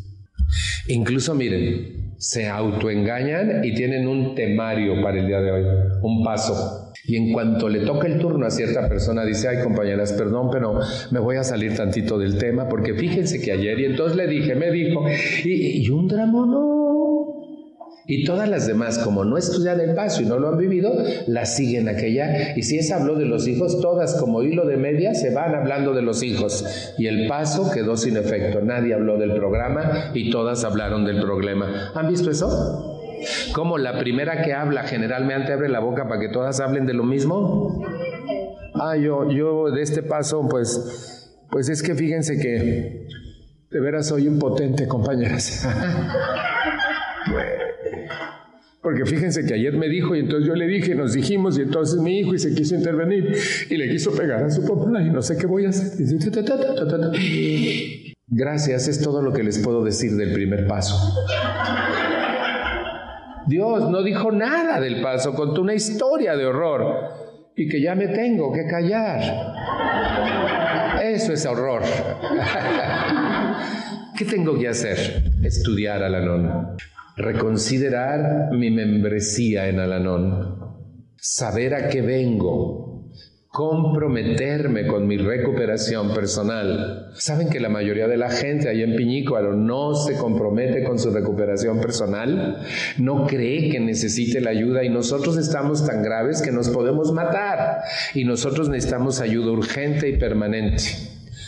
[0.88, 5.64] Incluso miren, se autoengañan y tienen un temario para el día de hoy,
[6.02, 6.73] un paso.
[7.06, 10.78] Y en cuanto le toca el turno a cierta persona, dice, ay compañeras, perdón, pero
[11.10, 14.54] me voy a salir tantito del tema, porque fíjense que ayer, y entonces le dije,
[14.54, 15.04] me dijo,
[15.44, 17.34] y, un drama no.
[18.06, 20.92] Y todas las demás, como no estudian el paso y no lo han vivido,
[21.26, 22.54] la siguen aquella.
[22.54, 25.94] Y si esa habló de los hijos, todas como hilo de media se van hablando
[25.94, 26.94] de los hijos.
[26.98, 28.60] Y el paso quedó sin efecto.
[28.60, 31.92] Nadie habló del programa y todas hablaron del problema.
[31.94, 32.93] ¿Han visto eso?
[33.52, 37.04] Como la primera que habla generalmente abre la boca para que todas hablen de lo
[37.04, 37.84] mismo.
[38.74, 43.06] Ah, yo, yo de este paso, pues, pues es que fíjense que
[43.70, 45.66] de veras soy impotente, compañeras.
[48.84, 51.98] Porque fíjense que ayer me dijo y entonces yo le dije, nos dijimos y entonces
[52.00, 53.34] mi hijo se quiso intervenir
[53.70, 55.92] y le quiso pegar a su papá y no sé qué voy a hacer.
[58.26, 60.96] Gracias, es todo lo que les puedo decir del primer paso.
[63.46, 68.08] Dios no dijo nada del paso, contó una historia de horror y que ya me
[68.08, 69.20] tengo que callar.
[71.02, 71.82] Eso es horror.
[74.16, 75.24] ¿Qué tengo que hacer?
[75.42, 76.76] Estudiar Alanón.
[77.16, 80.58] Reconsiderar mi membresía en Alanón.
[81.16, 82.84] Saber a qué vengo
[83.54, 87.03] comprometerme con mi recuperación personal.
[87.16, 91.10] Saben que la mayoría de la gente ahí en Piñícuaro no se compromete con su
[91.10, 92.60] recuperación personal,
[92.98, 97.82] no cree que necesite la ayuda y nosotros estamos tan graves que nos podemos matar
[98.14, 100.82] y nosotros necesitamos ayuda urgente y permanente.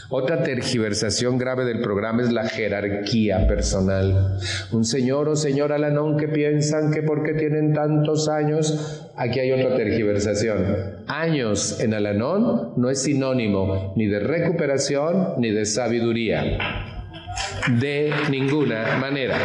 [0.09, 4.39] Otra tergiversación grave del programa es la jerarquía personal.
[4.71, 9.77] Un señor o señora Alanón que piensan que porque tienen tantos años, aquí hay otra
[9.77, 11.05] tergiversación.
[11.07, 16.59] Años en Alanón no es sinónimo ni de recuperación ni de sabiduría.
[17.81, 19.39] De ninguna manera.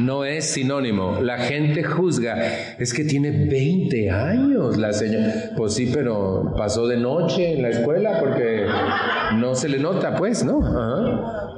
[0.00, 1.20] No es sinónimo.
[1.20, 2.76] La gente juzga.
[2.78, 5.50] Es que tiene 20 años la señora.
[5.56, 8.64] Pues sí, pero pasó de noche en la escuela porque
[9.36, 10.60] no se le nota, pues, ¿no?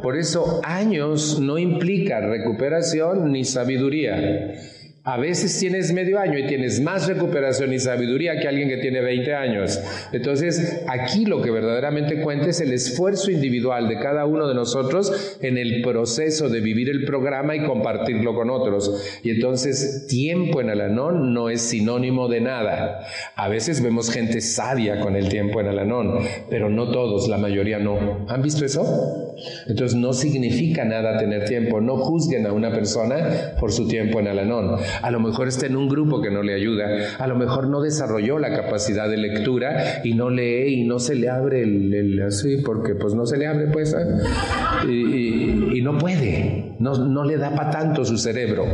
[0.03, 4.74] Por eso años no implica recuperación ni sabiduría.
[5.07, 9.03] A veces tienes medio año y tienes más recuperación y sabiduría que alguien que tiene
[9.03, 9.79] 20 años.
[10.13, 15.37] Entonces, aquí lo que verdaderamente cuenta es el esfuerzo individual de cada uno de nosotros
[15.43, 19.21] en el proceso de vivir el programa y compartirlo con otros.
[19.23, 23.07] Y entonces, tiempo en Alanón no es sinónimo de nada.
[23.37, 27.79] A veces vemos gente sabia con el tiempo en Alanón, pero no todos, la mayoría
[27.79, 28.25] no.
[28.31, 29.24] ¿Han visto eso?
[29.67, 31.81] Entonces, no significa nada tener tiempo.
[31.81, 34.65] No juzguen a una persona por su tiempo en Alanón
[35.03, 37.81] a lo mejor está en un grupo que no le ayuda, a lo mejor no
[37.81, 42.59] desarrolló la capacidad de lectura y no lee y no se le abre el, así,
[42.65, 44.91] porque pues no se le abre pues, ¿eh?
[44.91, 48.65] y, no puede, no, no le da para tanto su cerebro.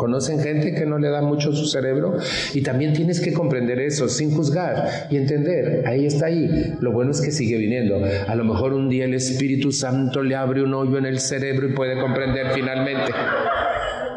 [0.00, 2.16] ¿Conocen gente que no le da mucho su cerebro?
[2.54, 6.72] Y también tienes que comprender eso sin juzgar y entender, ahí está ahí.
[6.80, 8.00] Lo bueno es que sigue viniendo.
[8.26, 11.68] A lo mejor un día el Espíritu Santo le abre un hoyo en el cerebro
[11.68, 13.12] y puede comprender finalmente.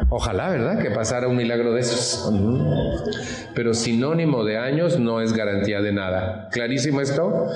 [0.08, 0.82] Ojalá, ¿verdad?
[0.82, 2.30] Que pasara un milagro de esos.
[3.54, 6.48] Pero sinónimo de años no es garantía de nada.
[6.50, 7.48] ¿Clarísimo esto?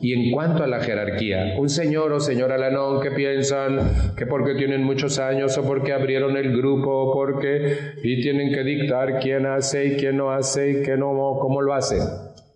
[0.00, 4.54] Y en cuanto a la jerarquía, un señor o señora Lanón que piensan que porque
[4.54, 9.46] tienen muchos años o porque abrieron el grupo o porque y tienen que dictar quién
[9.46, 11.98] hace y quién no hace y qué no, cómo lo hace.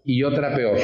[0.05, 0.79] Y otra peor,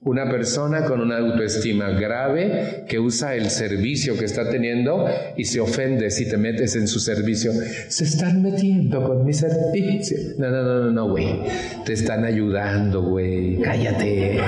[0.00, 5.60] una persona con una autoestima grave que usa el servicio que está teniendo y se
[5.60, 7.52] ofende si te metes en su servicio.
[7.88, 10.18] Se están metiendo con mi servicio.
[10.38, 11.40] No, no, no, no, güey.
[11.84, 13.60] Te están ayudando, güey.
[13.60, 14.38] Cállate.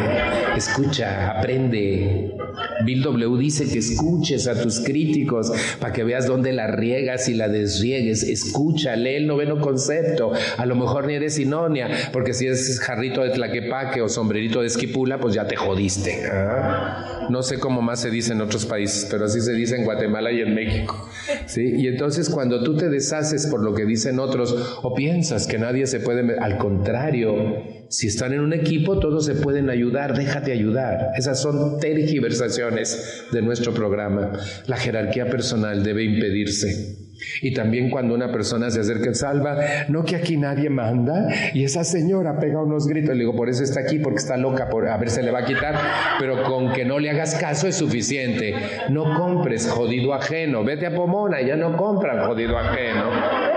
[0.56, 2.39] Escucha, aprende.
[2.84, 7.34] Bill W dice que escuches a tus críticos para que veas dónde la riegas y
[7.34, 8.22] la desriegues.
[8.22, 10.32] Escucha, lee el noveno concepto.
[10.56, 14.68] A lo mejor ni eres sinonia, porque si es jarrito de tlaquepaque o sombrerito de
[14.68, 16.22] esquipula, pues ya te jodiste.
[16.30, 17.26] ¿ah?
[17.30, 20.32] No sé cómo más se dice en otros países, pero así se dice en Guatemala
[20.32, 21.08] y en México.
[21.46, 21.74] ¿sí?
[21.76, 25.86] Y entonces cuando tú te deshaces por lo que dicen otros o piensas que nadie
[25.86, 26.38] se puede...
[26.38, 31.10] Al contrario, si están en un equipo, todos se pueden ayudar, déjate ayudar.
[31.16, 34.30] Esas son tergiversaciones de nuestro programa.
[34.68, 37.10] La jerarquía personal debe impedirse.
[37.42, 41.82] Y también cuando una persona se acerca, salva, no que aquí nadie manda, y esa
[41.82, 44.96] señora pega unos gritos, le digo, por eso está aquí, porque está loca, por, a
[44.96, 45.74] ver, se le va a quitar,
[46.18, 48.54] pero con que no le hagas caso es suficiente.
[48.88, 53.49] No compres jodido ajeno, vete a Pomona, ya no compran jodido ajeno.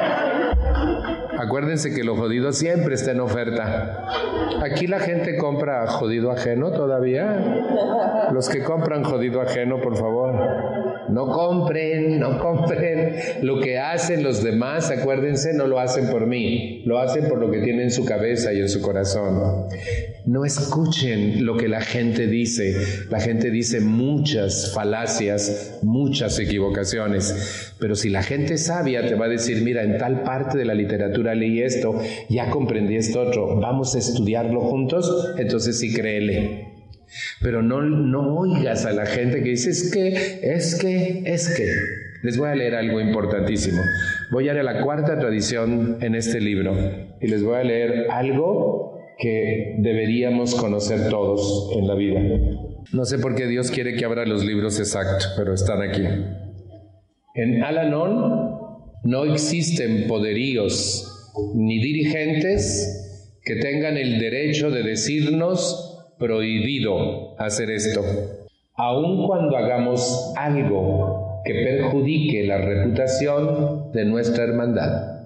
[1.44, 4.06] Acuérdense que lo jodido siempre está en oferta.
[4.64, 8.30] Aquí la gente compra jodido ajeno todavía.
[8.32, 10.34] Los que compran jodido ajeno, por favor.
[11.10, 13.16] No compren, no compren.
[13.42, 17.52] Lo que hacen los demás, acuérdense, no lo hacen por mí, lo hacen por lo
[17.52, 19.68] que tienen en su cabeza y en su corazón.
[20.26, 22.76] No escuchen lo que la gente dice.
[23.10, 27.74] La gente dice muchas falacias, muchas equivocaciones.
[27.80, 30.74] Pero si la gente sabia te va a decir, mira, en tal parte de la
[30.74, 32.00] literatura leí esto,
[32.30, 36.63] ya comprendí esto otro, vamos a estudiarlo juntos, entonces sí créele.
[37.42, 41.66] Pero no, no oigas a la gente que dice, es que, es que, es que.
[42.24, 43.82] Les voy a leer algo importantísimo.
[44.32, 46.74] Voy a leer la cuarta tradición en este libro
[47.20, 52.22] y les voy a leer algo que deberíamos conocer todos en la vida.
[52.94, 56.04] No sé por qué Dios quiere que abra los libros exactos, pero están aquí.
[57.36, 58.58] En Alanon
[59.04, 65.93] no existen poderíos ni dirigentes que tengan el derecho de decirnos
[66.24, 68.02] prohibido hacer esto.
[68.76, 75.20] Aun cuando hagamos algo que perjudique la reputación de nuestra hermandad.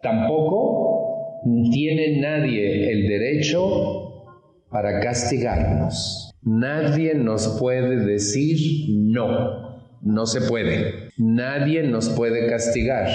[0.00, 1.42] Tampoco
[1.72, 4.30] tiene nadie el derecho
[4.70, 6.32] para castigarnos.
[6.42, 11.10] Nadie nos puede decir no, no se puede.
[11.18, 13.08] Nadie nos puede castigar.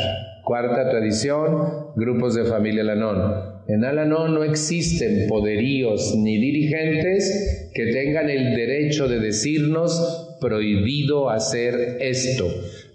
[0.43, 3.50] Cuarta tradición, grupos de familia Lanón.
[3.67, 11.97] En Alanón no existen poderíos ni dirigentes que tengan el derecho de decirnos prohibido hacer
[12.01, 12.47] esto,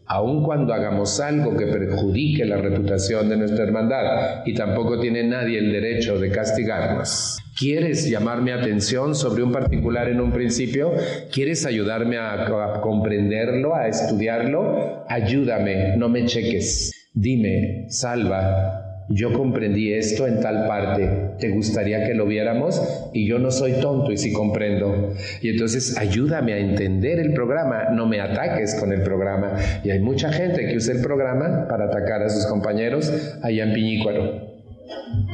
[0.06, 5.58] aun cuando hagamos algo que perjudique la reputación de nuestra hermandad, y tampoco tiene nadie
[5.58, 7.38] el derecho de castigarnos.
[7.58, 10.92] ¿Quieres llamarme atención sobre un particular en un principio?
[11.32, 15.06] ¿Quieres ayudarme a comprenderlo, a estudiarlo?
[15.08, 16.92] Ayúdame, no me cheques.
[17.14, 22.82] Dime, salva, yo comprendí esto en tal parte, ¿te gustaría que lo viéramos?
[23.12, 25.12] Y yo no soy tonto y sí comprendo.
[25.40, 29.52] Y entonces ayúdame a entender el programa, no me ataques con el programa.
[29.84, 33.74] Y hay mucha gente que usa el programa para atacar a sus compañeros allá en
[33.74, 34.56] Piñícuaro.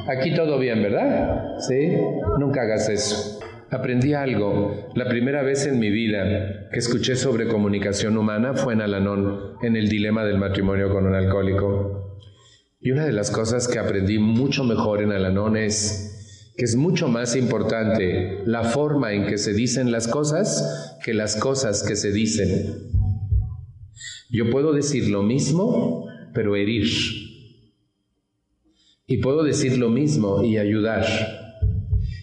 [0.08, 1.58] Aquí todo bien, ¿verdad?
[1.58, 1.92] Sí,
[2.38, 3.40] nunca hagas eso.
[3.70, 4.90] Aprendí algo.
[4.94, 9.76] La primera vez en mi vida que escuché sobre comunicación humana fue en Alanón, en
[9.76, 12.01] el dilema del matrimonio con un alcohólico.
[12.84, 17.06] Y una de las cosas que aprendí mucho mejor en Alanón es que es mucho
[17.06, 22.10] más importante la forma en que se dicen las cosas que las cosas que se
[22.10, 22.90] dicen.
[24.30, 26.88] Yo puedo decir lo mismo, pero herir.
[29.06, 31.06] Y puedo decir lo mismo y ayudar.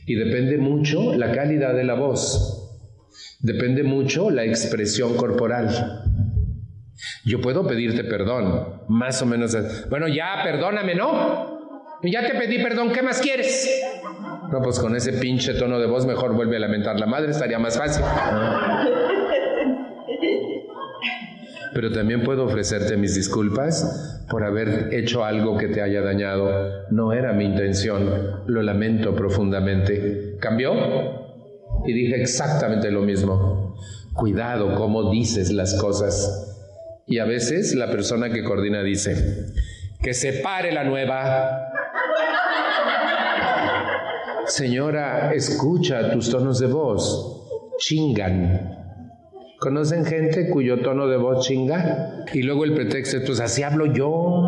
[0.06, 2.60] Y depende mucho la calidad de la voz.
[3.40, 5.99] Depende mucho la expresión corporal.
[7.26, 9.56] Yo puedo pedirte perdón, más o menos.
[9.90, 11.60] Bueno, ya, perdóname, ¿no?
[12.04, 13.70] Ya te pedí perdón, ¿qué más quieres?
[14.52, 17.60] No, pues con ese pinche tono de voz mejor vuelve a lamentar la madre, estaría
[17.60, 18.04] más fácil.
[21.74, 26.88] Pero también puedo ofrecerte mis disculpas por haber hecho algo que te haya dañado.
[26.90, 30.38] No era mi intención, lo lamento profundamente.
[30.40, 30.74] ¿Cambió?
[31.86, 33.76] Y dije exactamente lo mismo.
[34.14, 36.49] Cuidado cómo dices las cosas.
[37.10, 39.48] Y a veces la persona que coordina dice,
[40.02, 41.72] que se pare la nueva.
[44.46, 47.76] Señora, escucha tus tonos de voz.
[47.80, 48.78] Chingan.
[49.60, 52.26] ¿Conocen gente cuyo tono de voz chinga?
[52.34, 54.44] Y luego el pretexto es, pues así hablo yo.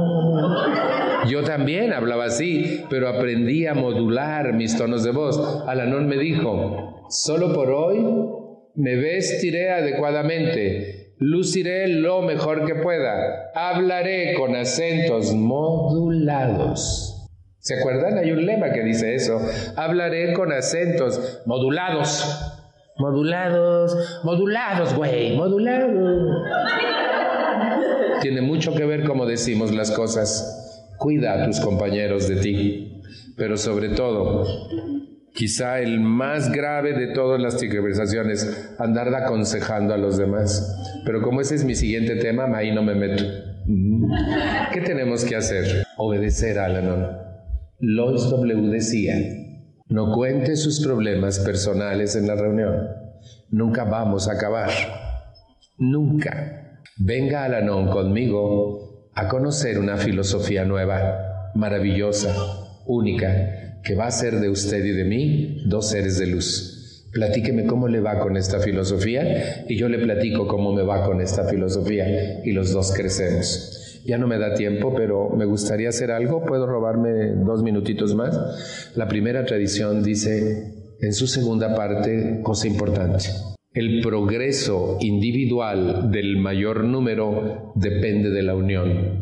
[1.28, 5.66] Yo también hablaba así, pero aprendí a modular mis tonos de voz.
[5.68, 8.06] Alanón me dijo, solo por hoy
[8.76, 17.28] me vestiré adecuadamente, luciré lo mejor que pueda, hablaré con acentos modulados.
[17.60, 18.18] ¿Se acuerdan?
[18.18, 19.40] Hay un lema que dice eso.
[19.76, 22.58] Hablaré con acentos modulados.
[22.98, 26.44] Modulados, modulados, güey, modulados.
[28.22, 30.88] Tiene mucho que ver cómo decimos las cosas.
[30.98, 33.02] Cuida a tus compañeros de ti,
[33.38, 34.44] pero sobre todo,
[35.34, 41.02] quizá el más grave de todas las conversaciones, andar aconsejando a los demás.
[41.06, 43.24] Pero como ese es mi siguiente tema, ahí no me meto.
[44.74, 45.84] ¿Qué tenemos que hacer?
[45.98, 47.08] Obedecer a Alanon.
[47.80, 48.70] Lois W.
[48.70, 49.16] decía,
[49.88, 52.88] no cuente sus problemas personales en la reunión.
[53.50, 54.70] Nunca vamos a acabar.
[55.78, 56.80] Nunca.
[56.98, 62.34] Venga Alanón conmigo a conocer una filosofía nueva, maravillosa,
[62.86, 67.08] única, que va a ser de usted y de mí dos seres de luz.
[67.12, 71.20] Platíqueme cómo le va con esta filosofía y yo le platico cómo me va con
[71.20, 74.02] esta filosofía y los dos crecemos.
[74.06, 76.44] Ya no me da tiempo, pero me gustaría hacer algo.
[76.46, 78.92] ¿Puedo robarme dos minutitos más?
[78.96, 83.26] La primera tradición dice en su segunda parte, cosa importante.
[83.74, 89.21] El progreso individual del mayor número depende de la unión.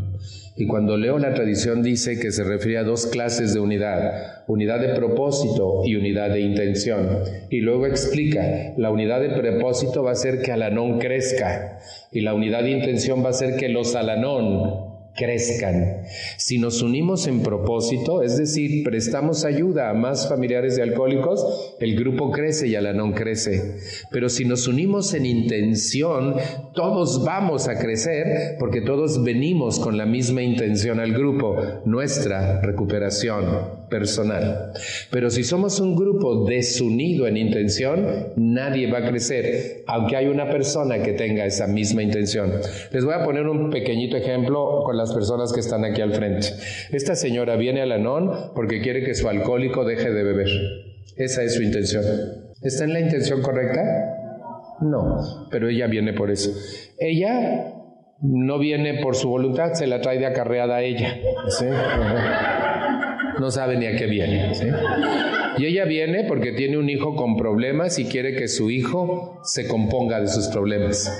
[0.60, 4.82] Y cuando leo la tradición dice que se refiere a dos clases de unidad, unidad
[4.82, 7.24] de propósito y unidad de intención.
[7.50, 11.80] Y luego explica, la unidad de propósito va a ser que Alanón crezca
[12.12, 16.04] y la unidad de intención va a ser que los Alanón crezcan.
[16.38, 21.96] Si nos unimos en propósito, es decir, prestamos ayuda a más familiares de alcohólicos, el
[21.96, 23.78] grupo crece y Alanón crece.
[24.12, 26.36] Pero si nos unimos en intención,
[26.74, 31.56] todos vamos a crecer porque todos venimos con la misma intención al grupo,
[31.86, 34.74] nuestra recuperación personal.
[35.12, 40.50] Pero si somos un grupo desunido en intención, nadie va a crecer, aunque hay una
[40.50, 42.52] persona que tenga esa misma intención.
[42.92, 46.48] Les voy a poner un pequeñito ejemplo con las personas que están aquí al frente.
[46.92, 50.50] Esta señora viene a la NON porque quiere que su alcohólico deje de beber.
[51.18, 52.04] Esa es su intención.
[52.62, 53.82] ¿Está en la intención correcta?
[54.82, 56.52] No, pero ella viene por eso.
[56.98, 57.74] Ella
[58.22, 61.18] no viene por su voluntad, se la trae de acarreada a ella.
[61.48, 61.66] ¿sí?
[63.40, 64.52] No sabe ni a qué viene.
[65.58, 69.68] Y ella viene porque tiene un hijo con problemas y quiere que su hijo se
[69.68, 71.12] componga de sus problemas.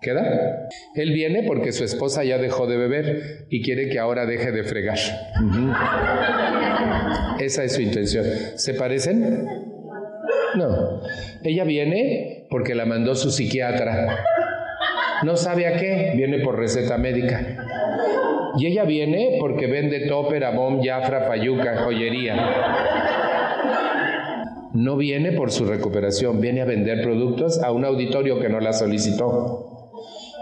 [0.00, 0.68] ¿Queda?
[0.94, 4.64] Él viene porque su esposa ya dejó de beber y quiere que ahora deje de
[4.64, 4.98] fregar.
[7.40, 8.24] Esa es su intención.
[8.56, 9.46] ¿Se parecen?
[10.56, 11.00] No.
[11.42, 14.24] Ella viene porque la mandó su psiquiatra.
[15.22, 17.64] No sabe a qué, viene por receta médica.
[18.56, 22.36] Y ella viene porque vende topper, abón, jafra, payuca, joyería.
[24.72, 28.72] No viene por su recuperación, viene a vender productos a un auditorio que no la
[28.72, 29.90] solicitó.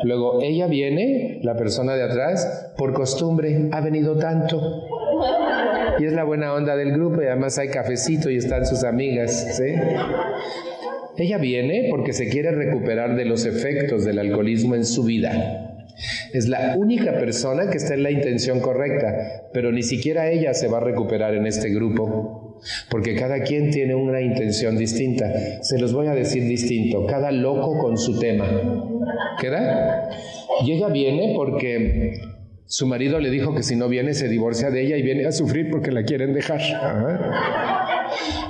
[0.04, 4.88] Luego ella viene, la persona de atrás, por costumbre, ha venido tanto.
[5.98, 9.56] Y es la buena onda del grupo y además hay cafecito y están sus amigas.
[9.56, 9.74] ¿sí?
[11.18, 15.71] Ella viene porque se quiere recuperar de los efectos del alcoholismo en su vida.
[16.32, 20.68] Es la única persona que está en la intención correcta, pero ni siquiera ella se
[20.68, 25.62] va a recuperar en este grupo, porque cada quien tiene una intención distinta.
[25.62, 28.48] Se los voy a decir distinto, cada loco con su tema.
[29.40, 30.10] ¿Queda?
[30.64, 32.20] Y ella viene porque
[32.66, 35.32] su marido le dijo que si no viene se divorcia de ella y viene a
[35.32, 36.60] sufrir porque la quieren dejar.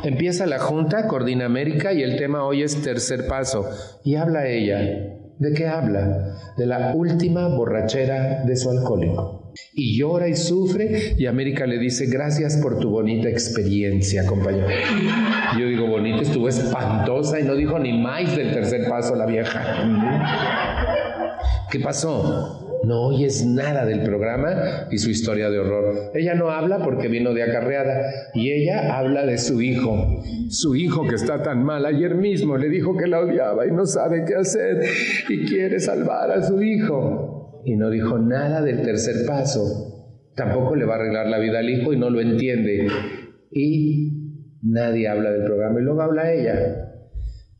[0.05, 3.69] Empieza la junta, coordina América y el tema hoy es tercer paso.
[4.05, 5.19] Y habla ella.
[5.43, 6.37] ¿De qué habla?
[6.57, 9.51] De la última borrachera de su alcohólico.
[9.75, 14.69] Y llora y sufre y América le dice, gracias por tu bonita experiencia, compañero.
[15.59, 19.85] Yo digo, bonita, estuvo espantosa y no dijo ni más del tercer paso la vieja.
[21.73, 22.62] ¿Qué pasó?
[22.85, 26.11] No oyes nada del programa y su historia de horror.
[26.15, 30.23] Ella no habla porque vino de acarreada y ella habla de su hijo.
[30.49, 33.87] Su hijo que está tan mal, ayer mismo le dijo que la odiaba y no
[33.87, 34.83] sabe qué hacer
[35.29, 37.63] y quiere salvar a su hijo.
[37.65, 40.33] Y no dijo nada del tercer paso.
[40.35, 42.89] Tampoco le va a arreglar la vida al hijo y no lo entiende.
[43.53, 46.89] Y nadie habla del programa y luego habla ella.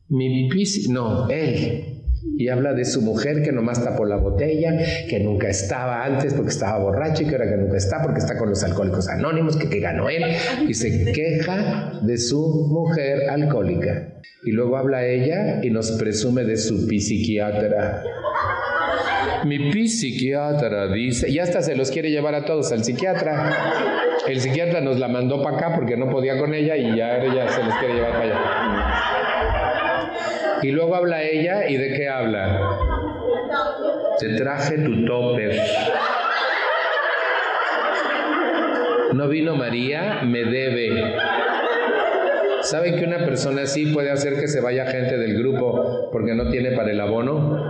[0.09, 1.92] Mi pis, no, él,
[2.37, 4.77] y habla de su mujer que nomás tapó la botella,
[5.09, 8.37] que nunca estaba antes porque estaba borracha y que ahora que nunca está porque está
[8.37, 10.23] con los alcohólicos anónimos, que, que ganó él.
[10.67, 14.13] Y se queja de su mujer alcohólica.
[14.45, 18.03] Y luego habla ella y nos presume de su psiquiatra.
[19.45, 23.53] Mi psiquiatra dice, y hasta se los quiere llevar a todos al psiquiatra.
[24.27, 27.49] El psiquiatra nos la mandó para acá porque no podía con ella y ya ella
[27.49, 29.12] se los quiere llevar para allá.
[30.63, 32.59] Y luego habla ella y de qué habla.
[34.17, 35.59] Te traje tu topper.
[39.13, 41.15] No vino María, me debe.
[42.61, 46.49] ¿Saben que una persona así puede hacer que se vaya gente del grupo porque no
[46.49, 47.61] tiene para el abono?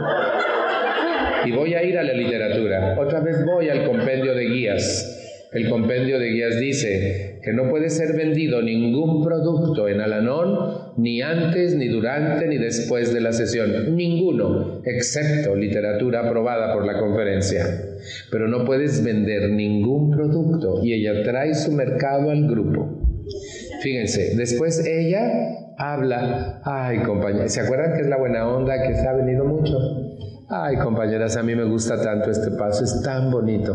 [1.46, 2.96] Y voy a ir a la literatura.
[2.98, 5.22] Otra vez voy al compendio de guías.
[5.54, 11.22] El compendio de guías dice que no puede ser vendido ningún producto en Alanón ni
[11.22, 13.95] antes, ni durante, ni después de la sesión.
[13.95, 17.66] Ninguno, excepto literatura aprobada por la conferencia.
[18.32, 23.04] Pero no puedes vender ningún producto y ella trae su mercado al grupo.
[23.84, 25.32] Fíjense, después ella
[25.78, 29.78] habla, ay compañera, ¿se acuerdan que es la buena onda que se ha venido mucho?
[30.56, 33.74] Ay, compañeras, a mí me gusta tanto este paso, es tan bonito.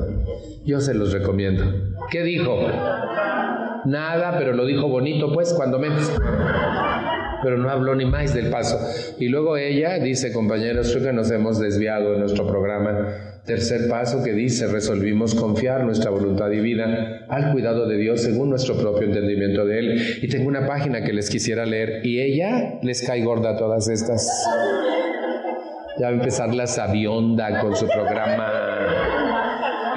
[0.69, 1.65] Yo se los recomiendo.
[2.11, 2.59] ¿Qué dijo?
[3.87, 6.13] Nada, pero lo dijo bonito, pues, cuando menos.
[7.43, 8.79] Pero no habló ni más del paso.
[9.19, 13.41] Y luego ella dice, compañeros, creo que nos hemos desviado en nuestro programa.
[13.47, 18.77] Tercer paso que dice, resolvimos confiar nuestra voluntad divina al cuidado de Dios según nuestro
[18.77, 20.19] propio entendimiento de Él.
[20.21, 23.89] Y tengo una página que les quisiera leer y ella les cae gorda a todas
[23.89, 24.31] estas.
[25.99, 28.68] Ya va a empezar la sabionda con su programa.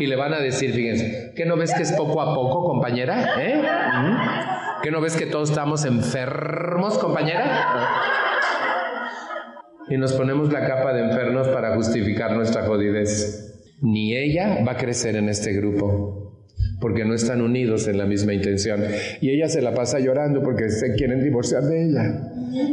[0.02, 3.40] Y le van a decir, fíjense, ¿qué no ves que es poco a poco, compañera?
[3.40, 3.62] ¿Eh?
[3.62, 4.82] ¿Mm?
[4.82, 7.68] ¿Qué no ves que todos estamos enfermos, compañera?
[9.90, 13.62] Y nos ponemos la capa de enfermos para justificar nuestra jodidez.
[13.80, 16.18] Ni ella va a crecer en este grupo
[16.80, 18.82] porque no están unidos en la misma intención.
[19.22, 22.32] Y ella se la pasa llorando porque se quieren divorciar de ella.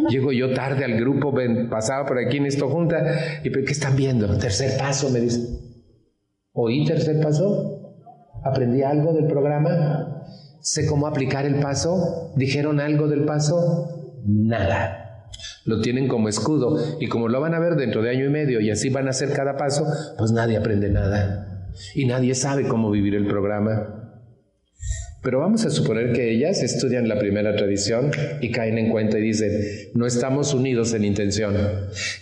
[0.09, 3.05] Llego yo tarde al grupo, ven, pasaba por aquí en esto junta,
[3.45, 4.39] y ¿qué están viendo?
[4.39, 5.68] Tercer paso, me dice.
[6.61, 7.95] ¿Oí tercer paso?
[8.43, 10.25] ¿Aprendí algo del programa?
[10.61, 12.33] ¿Sé cómo aplicar el paso?
[12.35, 14.19] ¿Dijeron algo del paso?
[14.27, 15.29] Nada.
[15.67, 18.61] Lo tienen como escudo y como lo van a ver dentro de año y medio
[18.61, 19.87] y así van a hacer cada paso,
[20.19, 21.71] pues nadie aprende nada.
[21.95, 23.98] Y nadie sabe cómo vivir el programa.
[25.21, 29.23] Pero vamos a suponer que ellas estudian la primera tradición y caen en cuenta y
[29.23, 29.51] dicen,
[29.95, 31.57] no estamos unidos en intención.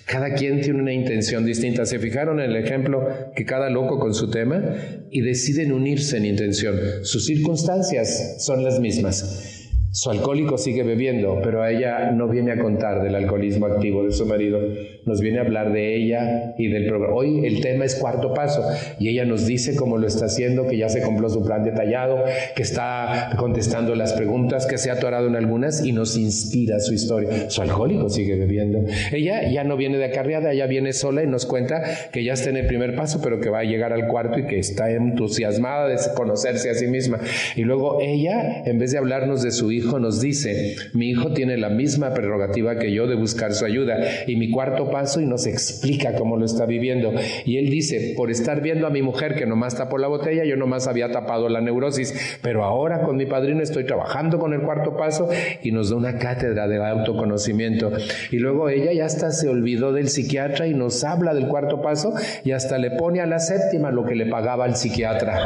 [0.06, 1.84] Cada quien tiene una intención distinta.
[1.84, 4.62] ¿Se fijaron en el ejemplo que cada loco con su tema
[5.10, 6.74] y deciden unirse en intención?
[7.02, 9.62] Sus circunstancias son las mismas.
[9.96, 14.12] Su alcohólico sigue bebiendo, pero a ella no viene a contar del alcoholismo activo de
[14.12, 14.60] su marido,
[15.06, 17.14] nos viene a hablar de ella y del programa.
[17.14, 18.62] Hoy el tema es cuarto paso
[18.98, 22.24] y ella nos dice cómo lo está haciendo, que ya se compró su plan detallado,
[22.56, 26.92] que está contestando las preguntas, que se ha atorado en algunas y nos inspira su
[26.92, 27.48] historia.
[27.50, 28.84] Su alcohólico sigue bebiendo.
[29.12, 32.50] Ella ya no viene de acarreada, ella viene sola y nos cuenta que ya está
[32.50, 35.86] en el primer paso, pero que va a llegar al cuarto y que está entusiasmada
[35.86, 37.20] de conocerse a sí misma.
[37.54, 41.56] Y luego ella, en vez de hablarnos de su hijo, nos dice, mi hijo tiene
[41.58, 45.46] la misma prerrogativa que yo de buscar su ayuda y mi cuarto paso y nos
[45.46, 47.12] explica cómo lo está viviendo.
[47.44, 50.56] Y él dice, por estar viendo a mi mujer que nomás tapó la botella, yo
[50.56, 54.96] nomás había tapado la neurosis, pero ahora con mi padrino estoy trabajando con el cuarto
[54.96, 55.28] paso
[55.62, 57.92] y nos da una cátedra de autoconocimiento.
[58.30, 62.14] Y luego ella ya hasta se olvidó del psiquiatra y nos habla del cuarto paso
[62.44, 65.38] y hasta le pone a la séptima lo que le pagaba el psiquiatra.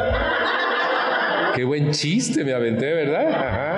[1.55, 3.27] Qué buen chiste me aventé, ¿verdad?
[3.27, 3.70] Ajá.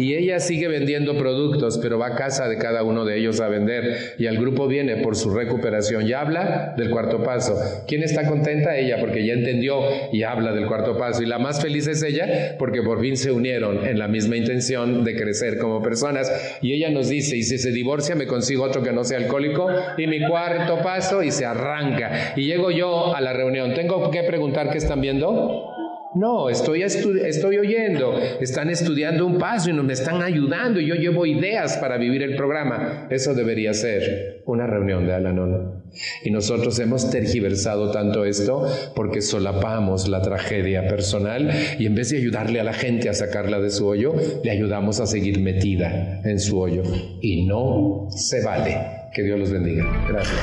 [0.00, 3.48] Y ella sigue vendiendo productos, pero va a casa de cada uno de ellos a
[3.48, 4.14] vender.
[4.16, 7.54] Y el grupo viene por su recuperación y habla del cuarto paso.
[7.86, 8.78] ¿Quién está contenta?
[8.78, 11.22] Ella, porque ya entendió y habla del cuarto paso.
[11.22, 15.04] Y la más feliz es ella, porque por fin se unieron en la misma intención
[15.04, 16.32] de crecer como personas.
[16.62, 19.68] Y ella nos dice, y si se divorcia, me consigo otro que no sea alcohólico.
[19.98, 22.32] Y mi cuarto paso, y se arranca.
[22.36, 23.74] Y llego yo a la reunión.
[23.74, 25.69] ¿Tengo que preguntar qué están viendo?
[26.14, 31.24] No, estoy, estoy oyendo, están estudiando un paso y nos están ayudando y yo llevo
[31.24, 33.06] ideas para vivir el programa.
[33.10, 35.84] Eso debería ser una reunión de Alanon.
[36.24, 38.66] Y nosotros hemos tergiversado tanto esto
[38.96, 43.60] porque solapamos la tragedia personal y en vez de ayudarle a la gente a sacarla
[43.60, 46.82] de su hoyo, le ayudamos a seguir metida en su hoyo.
[47.20, 48.76] Y no se vale.
[49.14, 49.84] Que Dios los bendiga.
[50.08, 50.40] Gracias.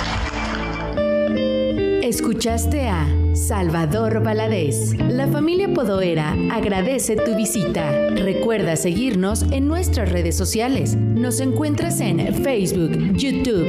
[2.03, 4.95] Escuchaste a Salvador Valadez.
[5.09, 8.09] La familia Podoera agradece tu visita.
[8.09, 10.95] Recuerda seguirnos en nuestras redes sociales.
[10.95, 13.67] Nos encuentras en Facebook, YouTube,